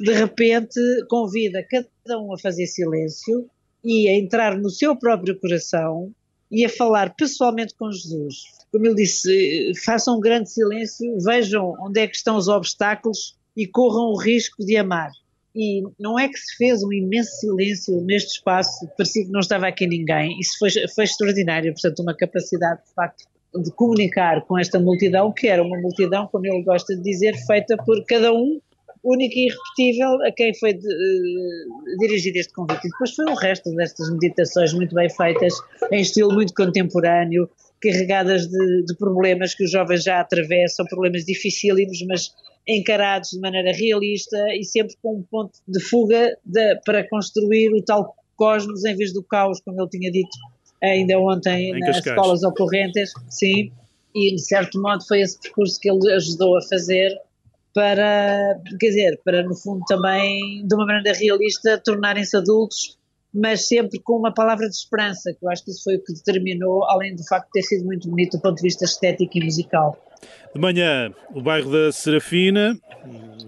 De 0.01 0.13
repente 0.13 0.81
convida 1.09 1.67
cada 1.69 2.21
um 2.21 2.33
a 2.33 2.39
fazer 2.39 2.67
silêncio 2.67 3.51
e 3.85 4.09
a 4.09 4.17
entrar 4.17 4.57
no 4.57 4.71
seu 4.71 4.97
próprio 4.97 5.39
coração 5.39 6.13
e 6.51 6.65
a 6.65 6.69
falar 6.69 7.15
pessoalmente 7.17 7.75
com 7.75 7.91
Jesus. 7.91 8.45
Como 8.71 8.87
ele 8.87 8.95
disse, 8.95 9.73
façam 9.85 10.17
um 10.17 10.21
grande 10.21 10.51
silêncio, 10.51 11.19
vejam 11.19 11.75
onde 11.81 12.01
é 12.01 12.07
que 12.07 12.17
estão 12.17 12.37
os 12.37 12.47
obstáculos 12.47 13.37
e 13.57 13.67
corram 13.67 14.13
o 14.13 14.19
risco 14.19 14.65
de 14.65 14.77
amar. 14.77 15.11
E 15.55 15.83
não 16.01 16.19
é 16.19 16.29
que 16.29 16.39
se 16.39 16.57
fez 16.57 16.83
um 16.83 16.93
imenso 16.93 17.31
silêncio 17.39 18.01
neste 18.03 18.37
espaço, 18.37 18.89
parecia 18.97 19.25
que 19.25 19.31
não 19.31 19.41
estava 19.41 19.67
aqui 19.67 19.87
ninguém. 19.87 20.39
Isso 20.41 20.59
foi, 20.59 20.71
foi 20.95 21.05
extraordinário, 21.05 21.73
portanto, 21.73 22.01
uma 22.01 22.17
capacidade 22.17 22.83
de 22.83 22.95
facto 22.95 23.25
de 23.55 23.71
comunicar 23.73 24.41
com 24.47 24.59
esta 24.59 24.81
multidão, 24.81 25.31
que 25.31 25.47
era 25.47 25.63
uma 25.63 25.79
multidão, 25.79 26.27
como 26.29 26.47
ele 26.47 26.63
gosta 26.63 26.97
de 26.97 27.03
dizer, 27.03 27.37
feita 27.47 27.77
por 27.85 28.03
cada 28.07 28.33
um, 28.33 28.59
único 29.05 29.35
e 29.37 29.49
irrepetível, 29.49 30.27
a 30.27 30.33
quem 30.33 30.55
foi 30.55 30.73
de, 30.73 30.87
uh, 30.87 31.99
dirigido 31.99 32.39
este 32.39 32.53
convite. 32.55 32.87
E 32.87 32.91
depois 32.91 33.15
foi 33.15 33.27
o 33.27 33.35
resto 33.35 33.75
destas 33.75 34.11
meditações 34.11 34.73
muito 34.73 34.95
bem 34.95 35.11
feitas, 35.11 35.55
em 35.91 36.01
estilo 36.01 36.33
muito 36.33 36.55
contemporâneo, 36.55 37.49
carregadas 37.83 38.47
de, 38.47 38.85
de 38.87 38.97
problemas 38.97 39.55
que 39.55 39.65
os 39.65 39.71
jovens 39.71 40.05
já 40.05 40.21
atravessam, 40.21 40.87
problemas 40.87 41.25
dificílimos, 41.25 41.99
mas 42.07 42.31
encarados 42.67 43.31
de 43.31 43.41
maneira 43.41 43.73
realista 43.73 44.37
e 44.55 44.65
sempre 44.65 44.95
com 45.03 45.17
um 45.17 45.23
ponto 45.23 45.59
de 45.67 45.81
fuga 45.81 46.37
de, 46.45 46.77
para 46.85 47.09
construir 47.09 47.71
o 47.75 47.83
tal 47.83 48.15
cosmos 48.37 48.85
em 48.85 48.97
vez 48.97 49.13
do 49.13 49.23
caos, 49.23 49.61
como 49.61 49.81
ele 49.81 49.91
tinha 49.91 50.11
dito 50.11 50.37
ainda 50.83 51.19
ontem 51.19 51.71
em 51.71 51.81
nas 51.81 51.97
Cascais. 51.97 52.07
escolas 52.07 52.43
ocorrentes, 52.43 53.13
sim, 53.29 53.71
e 54.15 54.35
de 54.35 54.43
certo 54.43 54.81
modo 54.81 55.05
foi 55.07 55.21
esse 55.21 55.39
percurso 55.41 55.79
que 55.81 55.91
ele 55.91 56.13
ajudou 56.13 56.57
a 56.57 56.63
fazer 56.63 57.11
para, 57.75 58.61
quer 58.79 58.89
dizer, 58.89 59.21
para 59.25 59.43
no 59.43 59.55
fundo 59.55 59.83
também, 59.87 60.67
de 60.67 60.75
uma 60.75 60.85
maneira 60.85 61.17
realista, 61.17 61.81
tornarem-se 61.83 62.37
adultos, 62.37 62.99
mas 63.33 63.67
sempre 63.67 63.99
com 63.99 64.17
uma 64.19 64.33
palavra 64.33 64.69
de 64.69 64.75
esperança, 64.75 65.33
que 65.33 65.45
eu 65.45 65.51
acho 65.51 65.65
que 65.65 65.71
isso 65.71 65.85
foi 65.85 65.97
o 65.97 66.05
que 66.05 66.13
determinou, 66.13 66.85
além 66.85 67.15
do 67.15 67.25
facto 67.25 67.47
de 67.47 67.53
ter 67.53 67.63
sido 67.63 67.87
muito 67.87 68.09
bonito 68.11 68.37
do 68.37 68.43
ponto 68.43 68.57
de 68.57 68.63
vista 68.63 68.85
estético 68.85 69.39
e 69.39 69.45
musical. 69.45 69.97
De 70.55 70.61
manhã, 70.61 71.13
o 71.35 71.41
bairro 71.41 71.71
da 71.71 71.91
Serafina, 71.93 72.79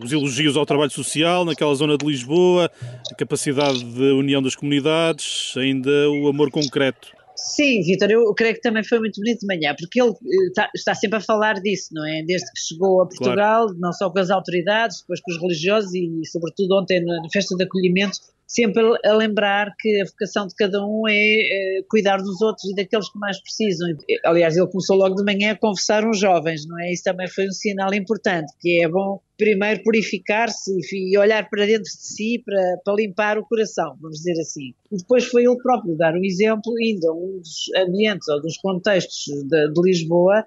os 0.03 0.13
elogios 0.13 0.57
ao 0.57 0.67
trabalho 0.67 0.91
social 0.91 1.45
naquela 1.45 1.75
zona 1.75 1.97
de 1.97 2.07
Lisboa, 2.07 2.71
a 3.11 3.15
capacidade 3.15 3.85
de 3.85 4.13
união 4.13 4.43
das 4.43 4.55
comunidades, 4.55 5.55
ainda 5.57 6.11
o 6.11 6.29
amor 6.29 6.51
concreto. 6.51 7.13
Sim, 7.37 7.83
Vitor, 7.83 8.11
eu 8.11 8.33
creio 8.33 8.55
que 8.55 8.61
também 8.61 8.85
foi 8.85 9.01
muito 9.01 9.21
bonito 9.21 9.41
de 9.41 9.47
manhã, 9.47 9.75
porque 9.79 10.01
ele 10.01 10.13
está, 10.49 10.65
eh, 10.65 10.71
está, 10.75 10.95
sempre 10.95 11.19
a 11.19 11.21
falar 11.21 11.55
disso, 11.55 11.89
não 11.93 12.07
é? 12.07 12.23
Desde 12.23 12.47
que 12.53 12.61
chegou 12.61 13.03
a 13.03 13.07
Portugal, 13.07 13.67
claro. 13.67 13.81
não 13.81 13.93
só 13.93 14.09
com 14.09 14.19
as 14.21 14.31
autoridades, 14.31 15.01
depois 15.01 15.21
com 15.21 15.33
os 15.33 15.41
religiosos 15.41 15.93
e, 15.95 16.09
sobretudo, 16.27 16.79
ontem 16.79 17.05
na 17.05 17.29
festa 17.33 17.57
de 17.57 17.65
acolhimento, 17.65 18.19
sempre 18.47 18.83
a 19.05 19.13
lembrar 19.15 19.73
que 19.79 20.01
a 20.01 20.05
vocação 20.05 20.47
de 20.47 20.55
cada 20.55 20.85
um 20.85 21.09
é, 21.09 21.13
é, 21.13 21.83
cuidar 21.89 22.19
dos 22.19 22.41
outros 22.41 22.65
e 22.71 22.75
daqueles 22.75 23.11
que 23.11 23.19
mais 23.19 23.41
precisam. 23.41 23.89
Aliás, 24.25 24.57
ele 24.57 24.67
começou 24.69 24.97
logo 24.97 25.15
de 25.15 25.25
manhã 25.25 25.53
a 25.53 25.57
conversar 25.57 26.07
uns 26.07 26.19
jovens, 26.19 26.67
não 26.67 26.79
é? 26.81 26.93
Isso 26.93 27.05
também 27.05 27.29
foi 27.29 27.47
um 27.47 27.53
sinal 27.53 27.93
importante, 27.95 28.53
que 28.61 28.83
é 28.83 28.89
bom 28.89 29.21
primeiro 29.37 29.83
purificar-se 29.83 30.71
e 30.93 31.19
olhar 31.19 31.49
para 31.49 31.67
dentro 31.67 31.83
de 31.83 31.91
si 31.91 32.41
para, 32.45 32.79
para 32.85 32.95
limpar 32.95 33.39
o 33.39 33.45
coração, 33.45 33.97
vamos 34.01 34.19
dizer 34.19 34.41
assim. 34.41 34.73
E 34.93 34.97
depois 34.97 35.25
foi 35.25 35.45
ele 35.45 35.57
próprio 35.61 35.97
dar 35.97 36.15
um 36.15 36.25
exemplo, 36.25 36.73
ainda 36.81 37.13
um 37.13 37.39
dos 37.39 37.71
ambientes 37.77 38.29
ou 38.29 38.41
dos 38.41 38.57
contextos 38.59 39.25
de, 39.25 39.73
de 39.73 39.83
Lisboa, 39.83 40.47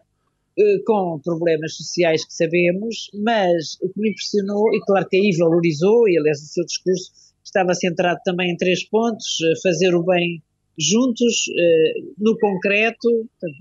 eh, 0.57 0.79
com 0.85 1.19
problemas 1.23 1.75
sociais 1.75 2.25
que 2.25 2.33
sabemos, 2.33 3.11
mas 3.13 3.77
o 3.81 3.89
que 3.89 3.99
me 3.99 4.09
impressionou, 4.09 4.73
e 4.73 4.79
claro 4.85 5.07
que 5.07 5.17
aí 5.17 5.35
valorizou, 5.37 6.07
e 6.07 6.17
aliás 6.17 6.41
o 6.41 6.45
seu 6.45 6.65
discurso 6.65 7.11
estava 7.47 7.73
centrado 7.73 8.19
também 8.23 8.51
em 8.51 8.57
três 8.57 8.87
pontos: 8.87 9.25
eh, 9.41 9.53
fazer 9.61 9.95
o 9.95 10.03
bem 10.03 10.41
juntos, 10.79 11.49
eh, 11.57 11.93
no 12.19 12.37
concreto, 12.37 13.09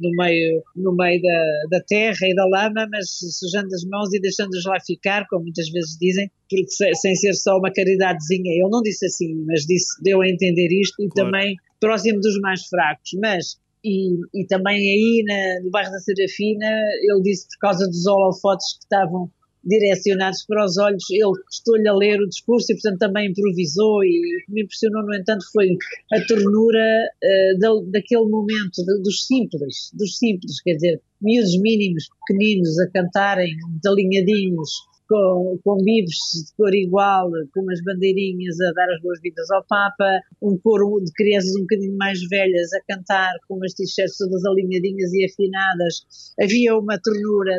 no 0.01 0.11
meio, 0.23 0.63
no 0.77 0.95
meio 0.95 1.23
da, 1.23 1.79
da 1.79 1.81
terra 1.85 2.29
e 2.29 2.35
da 2.35 2.45
lama, 2.47 2.87
mas 2.91 3.09
sujando 3.39 3.75
as 3.75 3.85
mãos 3.85 4.13
e 4.13 4.21
deixando-os 4.21 4.65
lá 4.67 4.79
ficar, 4.87 5.27
como 5.29 5.45
muitas 5.45 5.69
vezes 5.71 5.97
dizem, 5.99 6.31
porque 6.49 6.67
sem 6.95 7.15
ser 7.15 7.33
só 7.35 7.57
uma 7.57 7.73
caridadezinha. 7.73 8.53
Ele 8.53 8.69
não 8.69 8.83
disse 8.83 9.07
assim, 9.07 9.35
mas 9.47 9.63
disse, 9.63 10.03
deu 10.03 10.21
a 10.21 10.29
entender 10.29 10.69
isto 10.71 11.03
e 11.03 11.09
claro. 11.09 11.31
também 11.31 11.57
próximo 11.81 12.21
dos 12.21 12.39
mais 12.41 12.67
fracos. 12.67 13.11
Mas 13.19 13.57
e, 13.83 14.17
e, 14.35 14.47
também 14.47 14.77
aí 14.77 15.25
na, 15.27 15.65
no 15.65 15.71
bairro 15.71 15.93
da 15.93 15.99
Serafina, 16.01 16.67
ele 17.03 17.23
disse 17.23 17.47
por 17.49 17.59
causa 17.61 17.87
dos 17.87 18.05
holofotes 18.07 18.75
que 18.75 18.85
estavam 18.85 19.31
direcionados 19.67 20.45
para 20.47 20.65
os 20.65 20.79
olhos, 20.79 21.05
ele 21.11 21.33
estou-lhe 21.51 21.89
a 21.89 21.95
ler 21.95 22.21
o 22.21 22.29
discurso 22.29 22.73
e, 22.73 22.75
portanto, 22.75 22.99
também 22.99 23.31
improvisou. 23.31 24.05
E 24.05 24.09
o 24.09 24.47
que 24.47 24.53
me 24.53 24.63
impressionou, 24.63 25.03
no 25.05 25.15
entanto, 25.15 25.45
foi 25.53 25.77
a 26.13 26.21
ternura 26.25 27.09
uh, 27.25 27.59
da, 27.59 27.69
daquele 27.91 28.27
momento, 28.27 28.85
de, 28.85 29.03
dos 29.03 29.27
simples, 29.27 29.91
dos 29.93 30.17
simples, 30.17 30.61
quer 30.63 30.75
dizer, 30.75 31.01
miúdos 31.21 31.59
mínimos, 31.61 32.05
pequeninos, 32.27 32.79
a 32.79 32.91
cantarem, 32.91 33.57
desalinhadinhos 33.83 34.71
com, 35.09 35.59
com 35.65 35.77
bibes 35.79 36.17
de 36.35 36.55
cor 36.57 36.75
igual, 36.75 37.31
com 37.53 37.63
umas 37.63 37.83
bandeirinhas 37.83 38.61
a 38.61 38.73
dar 38.73 38.93
as 38.93 39.01
boas-vindas 39.01 39.51
ao 39.51 39.65
Papa, 39.65 40.21
um 40.43 40.59
coro 40.59 41.01
de 41.05 41.13
crianças 41.13 41.55
um 41.57 41.63
bocadinho 41.63 41.97
mais 41.97 42.21
velhas 42.29 42.73
a 42.73 42.81
cantar 42.95 43.33
com 43.49 43.57
umas 43.57 43.75
t-shirts 43.75 44.19
todas 44.19 44.45
alinhadinhas 44.45 45.13
e 45.13 45.25
afinadas. 45.25 46.35
Havia 46.41 46.77
uma 46.77 46.99
ternura, 46.99 47.59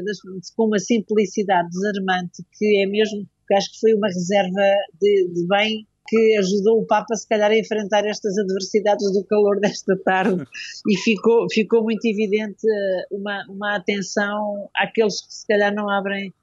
com 0.55 0.65
uma 0.65 0.79
simplicidade 0.79 1.69
desarmante 1.69 2.43
que 2.57 2.83
é 2.83 2.87
mesmo, 2.87 3.27
que 3.47 3.53
acho 3.53 3.71
que 3.71 3.79
foi 3.79 3.93
uma 3.93 4.07
reserva 4.07 4.63
de, 4.99 5.29
de 5.33 5.47
bem 5.47 5.87
que 6.07 6.37
ajudou 6.37 6.79
o 6.79 6.87
Papa, 6.87 7.13
se 7.15 7.27
calhar, 7.27 7.51
a 7.51 7.57
enfrentar 7.57 8.05
estas 8.05 8.37
adversidades 8.37 9.11
do 9.11 9.23
calor 9.25 9.59
desta 9.59 9.95
tarde 9.97 10.43
e 10.87 10.97
ficou, 10.97 11.45
ficou 11.51 11.83
muito 11.83 12.05
evidente 12.05 12.65
uma, 13.11 13.45
uma 13.49 13.75
atenção 13.75 14.69
àqueles 14.75 15.21
que, 15.25 15.33
se 15.33 15.45
calhar, 15.45 15.73
não 15.73 15.89
abrem 15.89 16.27
eh, 16.27 16.33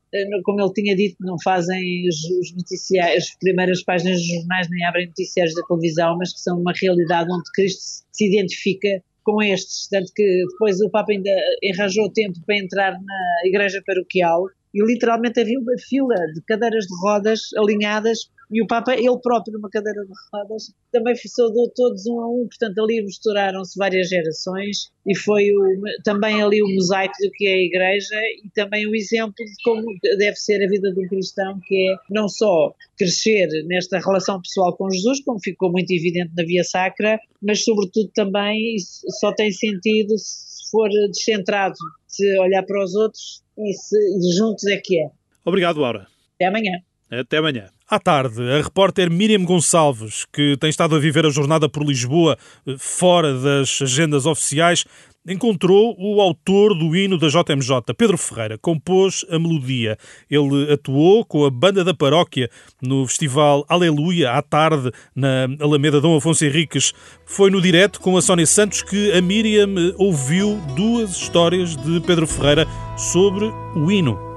como 0.44 0.60
ele 0.60 0.72
tinha 0.72 0.96
dito, 0.96 1.16
não 1.20 1.36
fazem 1.42 2.08
os, 2.08 2.16
os 2.40 2.54
noticiários, 2.54 3.24
as 3.24 3.38
primeiras 3.38 3.82
páginas 3.82 4.18
dos 4.18 4.26
jornais, 4.26 4.68
nem 4.70 4.84
abrem 4.84 5.06
noticiários 5.06 5.54
da 5.54 5.62
televisão, 5.62 6.16
mas 6.18 6.32
que 6.32 6.40
são 6.40 6.60
uma 6.60 6.72
realidade 6.80 7.32
onde 7.32 7.50
Cristo 7.54 8.04
se 8.12 8.28
identifica 8.28 9.02
com 9.24 9.42
estes. 9.42 9.88
Tanto 9.88 10.12
que 10.14 10.44
depois 10.50 10.80
o 10.80 10.90
Papa 10.90 11.12
ainda 11.12 11.30
arranjou 11.72 12.10
tempo 12.12 12.38
para 12.46 12.58
entrar 12.58 12.92
na 12.92 13.48
igreja 13.48 13.82
paroquial 13.84 14.44
e 14.74 14.84
literalmente 14.84 15.40
havia 15.40 15.58
uma 15.58 15.78
fila 15.78 16.16
de 16.34 16.42
cadeiras 16.42 16.84
de 16.86 16.94
rodas 17.00 17.40
alinhadas 17.56 18.28
e 18.50 18.62
o 18.62 18.66
Papa, 18.66 18.94
ele 18.94 19.18
próprio, 19.20 19.54
numa 19.54 19.70
cadeira 19.70 20.04
de 20.04 20.12
rodas, 20.32 20.72
também 20.92 21.14
saudou 21.16 21.70
todos 21.74 22.06
um 22.06 22.20
a 22.20 22.28
um, 22.28 22.46
portanto 22.46 22.78
ali 22.78 23.02
misturaram-se 23.02 23.76
várias 23.78 24.08
gerações 24.08 24.92
e 25.06 25.16
foi 25.16 25.50
o, 25.50 25.80
também 26.04 26.42
ali 26.42 26.62
o 26.62 26.68
mosaico 26.74 27.14
do 27.20 27.30
que 27.32 27.46
é 27.46 27.54
a 27.54 27.62
Igreja 27.62 28.16
e 28.44 28.50
também 28.54 28.86
o 28.86 28.94
exemplo 28.94 29.34
de 29.36 29.52
como 29.64 29.84
deve 30.18 30.36
ser 30.36 30.64
a 30.64 30.68
vida 30.68 30.92
de 30.92 31.04
um 31.04 31.08
cristão, 31.08 31.58
que 31.66 31.90
é 31.90 31.96
não 32.10 32.28
só 32.28 32.74
crescer 32.96 33.48
nesta 33.66 33.98
relação 33.98 34.40
pessoal 34.40 34.76
com 34.76 34.90
Jesus, 34.90 35.20
como 35.24 35.40
ficou 35.42 35.72
muito 35.72 35.90
evidente 35.90 36.32
na 36.36 36.44
Via 36.44 36.64
Sacra, 36.64 37.18
mas 37.42 37.64
sobretudo 37.64 38.10
também 38.14 38.76
só 39.20 39.34
tem 39.34 39.50
sentido 39.50 40.16
se 40.16 40.53
for 40.74 40.88
descentrado, 40.88 41.76
se 42.08 42.36
olhar 42.40 42.64
para 42.64 42.82
os 42.82 42.96
outros 42.96 43.44
e, 43.56 43.72
se, 43.72 43.96
e 43.96 44.36
juntos 44.36 44.66
é 44.66 44.76
que 44.82 44.98
é. 44.98 45.08
Obrigado, 45.44 45.78
Laura. 45.78 46.08
Até 46.34 46.46
amanhã. 46.46 46.80
Até 47.20 47.38
amanhã. 47.38 47.68
À 47.88 47.98
tarde, 47.98 48.42
a 48.42 48.62
repórter 48.62 49.10
Miriam 49.10 49.44
Gonçalves, 49.44 50.24
que 50.32 50.56
tem 50.58 50.70
estado 50.70 50.96
a 50.96 50.98
viver 50.98 51.26
a 51.26 51.30
jornada 51.30 51.68
por 51.68 51.84
Lisboa 51.84 52.36
eh, 52.66 52.74
fora 52.78 53.38
das 53.38 53.80
agendas 53.82 54.24
oficiais, 54.26 54.84
encontrou 55.26 55.96
o 55.98 56.20
autor 56.20 56.74
do 56.74 56.94
hino 56.94 57.16
da 57.16 57.28
JMJ, 57.28 57.94
Pedro 57.96 58.18
Ferreira, 58.18 58.58
compôs 58.58 59.24
a 59.30 59.38
melodia. 59.38 59.96
Ele 60.30 60.72
atuou 60.72 61.24
com 61.24 61.44
a 61.44 61.50
banda 61.50 61.82
da 61.82 61.94
paróquia 61.94 62.50
no 62.82 63.06
festival 63.06 63.64
Aleluia 63.68 64.32
à 64.32 64.42
tarde 64.42 64.90
na 65.14 65.46
Alameda 65.60 66.00
Dom 66.00 66.16
Afonso 66.16 66.44
Henriques. 66.44 66.92
Foi 67.24 67.50
no 67.50 67.60
direto 67.60 68.00
com 68.00 68.16
a 68.16 68.22
Sónia 68.22 68.46
Santos 68.46 68.82
que 68.82 69.12
a 69.12 69.20
Miriam 69.20 69.74
eh, 69.76 69.94
ouviu 69.96 70.60
duas 70.76 71.10
histórias 71.10 71.76
de 71.76 72.00
Pedro 72.00 72.26
Ferreira 72.26 72.66
sobre 72.96 73.46
o 73.74 73.90
hino. 73.90 74.33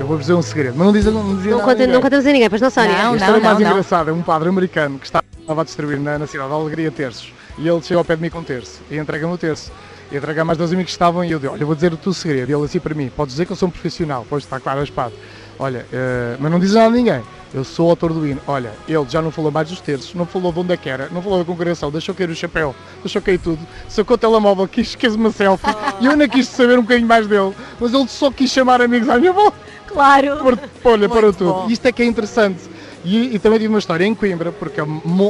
Eu 0.00 0.06
vou 0.06 0.18
dizer 0.18 0.34
um 0.34 0.42
segredo, 0.42 0.74
mas 0.76 0.86
não 0.86 0.92
dizem 0.92 1.12
não, 1.12 1.36
dizem 1.36 1.50
não, 1.50 1.60
conta, 1.60 1.86
não 1.86 2.00
contamos 2.00 2.26
a 2.26 2.32
ninguém, 2.32 2.48
pois 2.48 2.62
não, 2.62 2.70
Sónia? 2.70 2.92
Não, 2.92 3.14
a 3.14 3.16
não, 3.16 3.40
mais 3.40 3.58
não, 3.58 3.70
engraçada 3.70 4.10
é 4.10 4.14
um 4.14 4.22
padre 4.22 4.48
americano 4.48 4.98
que 4.98 5.06
estava 5.06 5.24
a 5.46 5.64
distribuir 5.64 5.98
na, 5.98 6.18
na 6.18 6.26
cidade 6.26 6.48
de 6.48 6.54
Alegria 6.54 6.90
terços 6.90 7.32
e 7.58 7.68
ele 7.68 7.82
chegou 7.82 7.98
ao 7.98 8.04
pé 8.04 8.14
de 8.14 8.22
mim 8.22 8.30
com 8.30 8.38
um 8.38 8.44
terço 8.44 8.80
e 8.90 8.96
entrega-me 8.96 9.32
o 9.32 9.38
terço. 9.38 9.72
E 10.10 10.16
entrega 10.16 10.42
mais 10.44 10.56
dois 10.56 10.72
amigos 10.72 10.90
que 10.90 10.92
estavam 10.92 11.22
e 11.22 11.32
eu 11.32 11.38
disse, 11.38 11.52
olha, 11.52 11.62
eu 11.62 11.66
vou 11.66 11.74
dizer 11.74 11.92
o 11.92 11.96
teu 11.96 12.14
segredo. 12.14 12.48
E 12.48 12.54
ele 12.54 12.64
assim 12.64 12.80
para 12.80 12.94
mim, 12.94 13.10
podes 13.14 13.34
dizer 13.34 13.44
que 13.44 13.52
eu 13.52 13.56
sou 13.56 13.68
um 13.68 13.70
profissional, 13.70 14.24
pois 14.28 14.44
está 14.44 14.58
claro 14.58 14.80
a 14.80 14.84
espada. 14.84 15.12
Olha, 15.58 15.84
uh, 15.92 16.36
mas 16.38 16.50
não 16.50 16.58
diz 16.60 16.72
nada 16.72 16.86
a 16.86 16.90
ninguém. 16.90 17.20
Eu 17.52 17.64
sou 17.64 17.88
o 17.88 17.90
autor 17.90 18.12
do 18.12 18.26
hino. 18.26 18.40
Olha, 18.46 18.72
ele 18.88 19.04
já 19.08 19.20
não 19.20 19.30
falou 19.30 19.50
mais 19.50 19.68
dos 19.68 19.80
terços, 19.80 20.14
não 20.14 20.24
falou 20.24 20.52
de 20.52 20.60
onde 20.60 20.72
é 20.72 20.76
que 20.76 20.88
era, 20.88 21.08
não 21.10 21.20
falou 21.20 21.38
da 21.38 21.44
congregação, 21.44 21.90
deixou 21.90 22.14
cair 22.14 22.30
o 22.30 22.34
chapéu, 22.34 22.74
deixou 23.02 23.20
cair 23.20 23.38
tudo, 23.38 23.58
sacou 23.88 24.14
o 24.14 24.18
telemóvel, 24.18 24.68
quis, 24.68 24.94
quis 24.94 25.14
uma 25.14 25.30
selfie 25.30 25.66
e 26.00 26.06
eu 26.06 26.12
ainda 26.12 26.28
quis 26.28 26.46
saber 26.46 26.78
um 26.78 26.82
bocadinho 26.82 27.08
mais 27.08 27.26
dele, 27.26 27.54
mas 27.80 27.92
ele 27.92 28.06
só 28.06 28.30
quis 28.30 28.50
chamar 28.50 28.80
amigos 28.80 29.08
à 29.08 29.18
minha 29.18 29.32
volta. 29.32 29.67
Claro! 29.98 30.36
Por, 30.36 30.58
olha, 30.84 31.08
para 31.08 31.32
tudo. 31.32 31.52
Bom. 31.52 31.66
Isto 31.68 31.86
é 31.86 31.92
que 31.92 32.02
é 32.02 32.06
interessante. 32.06 32.60
E, 33.04 33.34
e, 33.34 33.38
também 33.40 33.58
tive 33.58 33.68
uma 33.68 33.80
história 33.80 34.04
em 34.04 34.14
Coimbra, 34.14 34.52
porque 34.52 34.80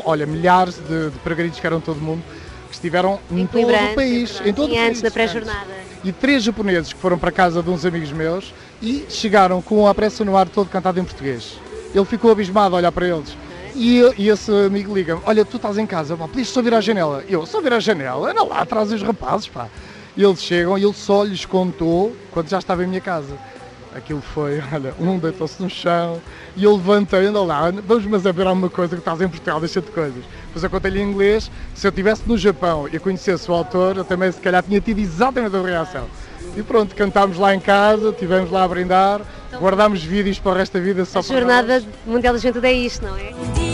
olha, 0.04 0.26
milhares 0.26 0.74
de, 0.74 1.10
de 1.10 1.18
peregrinos 1.20 1.58
que 1.58 1.66
eram 1.66 1.80
todo 1.80 1.98
mundo, 1.98 2.22
que 2.68 2.74
estiveram 2.74 3.18
em, 3.30 3.40
em 3.40 3.46
todo 3.46 3.70
o 3.70 3.94
país. 3.94 4.42
Em 4.44 4.52
todo 4.52 4.70
e 4.70 4.76
o 4.76 4.80
antes 4.80 5.00
país, 5.00 5.02
da 5.02 5.10
pré-jornada. 5.10 5.66
E 6.04 6.12
três 6.12 6.42
japoneses 6.42 6.92
que 6.92 7.00
foram 7.00 7.18
para 7.18 7.32
casa 7.32 7.62
de 7.62 7.70
uns 7.70 7.86
amigos 7.86 8.12
meus 8.12 8.52
e 8.82 9.06
chegaram 9.08 9.62
com 9.62 9.86
a 9.86 9.94
pressa 9.94 10.22
no 10.22 10.36
ar 10.36 10.46
todo 10.48 10.68
cantado 10.68 11.00
em 11.00 11.04
português. 11.04 11.58
Ele 11.94 12.04
ficou 12.04 12.30
abismado 12.30 12.74
a 12.74 12.78
olhar 12.78 12.92
para 12.92 13.08
eles. 13.08 13.34
E, 13.74 14.02
e 14.18 14.28
esse 14.28 14.50
amigo 14.50 14.94
liga-me: 14.94 15.22
Olha, 15.24 15.46
tu 15.46 15.56
estás 15.56 15.78
em 15.78 15.86
casa, 15.86 16.14
pá, 16.14 16.28
podias 16.28 16.48
só 16.48 16.60
vir 16.60 16.74
à 16.74 16.80
janela. 16.80 17.24
Eu, 17.26 17.46
só 17.46 17.62
vir 17.62 17.72
à 17.72 17.80
janela? 17.80 18.30
Anda 18.30 18.44
lá 18.44 18.60
atrás 18.60 18.92
os 18.92 19.02
rapazes, 19.02 19.48
pá. 19.48 19.68
E 20.14 20.22
eles 20.22 20.42
chegam 20.42 20.76
e 20.76 20.82
ele 20.82 20.92
só 20.92 21.24
lhes 21.24 21.46
contou 21.46 22.14
quando 22.32 22.50
já 22.50 22.58
estava 22.58 22.84
em 22.84 22.86
minha 22.86 23.00
casa. 23.00 23.34
Aquilo 23.98 24.22
foi, 24.22 24.62
olha, 24.72 24.94
um 24.98 25.18
deitou-se 25.18 25.60
no 25.62 25.68
chão 25.68 26.20
e 26.56 26.64
eu 26.64 26.76
levantei, 26.76 27.26
anda 27.26 27.42
lá, 27.42 27.70
vamos 27.84 28.06
mas 28.06 28.26
a 28.26 28.32
ver 28.32 28.46
alguma 28.46 28.70
coisa 28.70 28.94
que 28.94 29.00
estás 29.00 29.20
em 29.20 29.28
Portugal, 29.28 29.60
deixa 29.60 29.80
de 29.80 29.90
coisas. 29.90 30.22
Depois 30.46 30.62
eu 30.62 30.70
contei-lhe 30.70 31.00
em 31.00 31.10
inglês, 31.10 31.50
se 31.74 31.86
eu 31.86 31.90
estivesse 31.90 32.22
no 32.26 32.38
Japão 32.38 32.88
e 32.90 32.98
conhecesse 32.98 33.50
o 33.50 33.54
autor, 33.54 33.96
eu 33.96 34.04
também 34.04 34.30
se 34.30 34.40
calhar 34.40 34.62
tinha 34.62 34.80
tido 34.80 35.00
exatamente 35.00 35.54
a 35.54 35.62
reação. 35.62 36.06
E 36.56 36.62
pronto, 36.62 36.94
cantámos 36.94 37.38
lá 37.38 37.54
em 37.54 37.60
casa, 37.60 38.10
estivemos 38.10 38.50
lá 38.50 38.64
a 38.64 38.68
brindar, 38.68 39.20
então, 39.48 39.60
guardámos 39.60 40.02
vídeos 40.02 40.38
para 40.38 40.52
o 40.52 40.54
resto 40.54 40.78
da 40.78 40.80
vida 40.80 41.04
só 41.04 41.18
a 41.18 41.22
para 41.22 41.36
Jornada 41.36 41.74
nós. 41.74 41.86
Mundial 42.06 42.32
da 42.32 42.38
Juventude 42.38 42.66
é 42.66 42.72
isto, 42.72 43.04
não 43.04 43.16
é? 43.16 43.32
O 43.34 43.68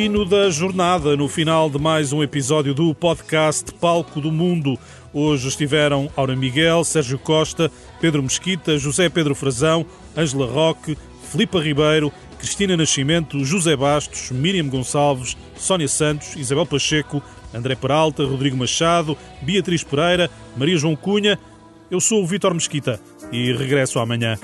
hino 0.00 0.24
da 0.24 0.48
jornada 0.48 1.14
no 1.14 1.28
final 1.28 1.68
de 1.68 1.78
mais 1.78 2.10
um 2.10 2.22
episódio 2.22 2.72
do 2.72 2.94
podcast 2.94 3.70
Palco 3.74 4.18
do 4.18 4.32
Mundo. 4.32 4.78
Hoje 5.12 5.48
estiveram 5.48 6.10
Aura 6.16 6.34
Miguel, 6.34 6.82
Sérgio 6.84 7.18
Costa, 7.18 7.70
Pedro 8.00 8.22
Mesquita, 8.22 8.78
José 8.78 9.10
Pedro 9.10 9.34
Frazão, 9.34 9.84
Ângela 10.16 10.50
Roque, 10.50 10.96
Filipa 11.30 11.60
Ribeiro 11.60 12.10
Cristina 12.38 12.78
Nascimento, 12.78 13.44
José 13.44 13.76
Bastos, 13.76 14.30
Miriam 14.30 14.66
Gonçalves, 14.68 15.36
Sónia 15.54 15.88
Santos, 15.88 16.34
Isabel 16.34 16.64
Pacheco, 16.64 17.22
André 17.52 17.74
Peralta, 17.74 18.24
Rodrigo 18.24 18.56
Machado, 18.56 19.18
Beatriz 19.42 19.84
Pereira, 19.84 20.30
Maria 20.56 20.78
João 20.78 20.96
Cunha. 20.96 21.38
Eu 21.90 22.00
sou 22.00 22.22
o 22.22 22.26
Vítor 22.26 22.54
Mesquita 22.54 22.98
e 23.30 23.52
regresso 23.52 23.98
amanhã. 23.98 24.38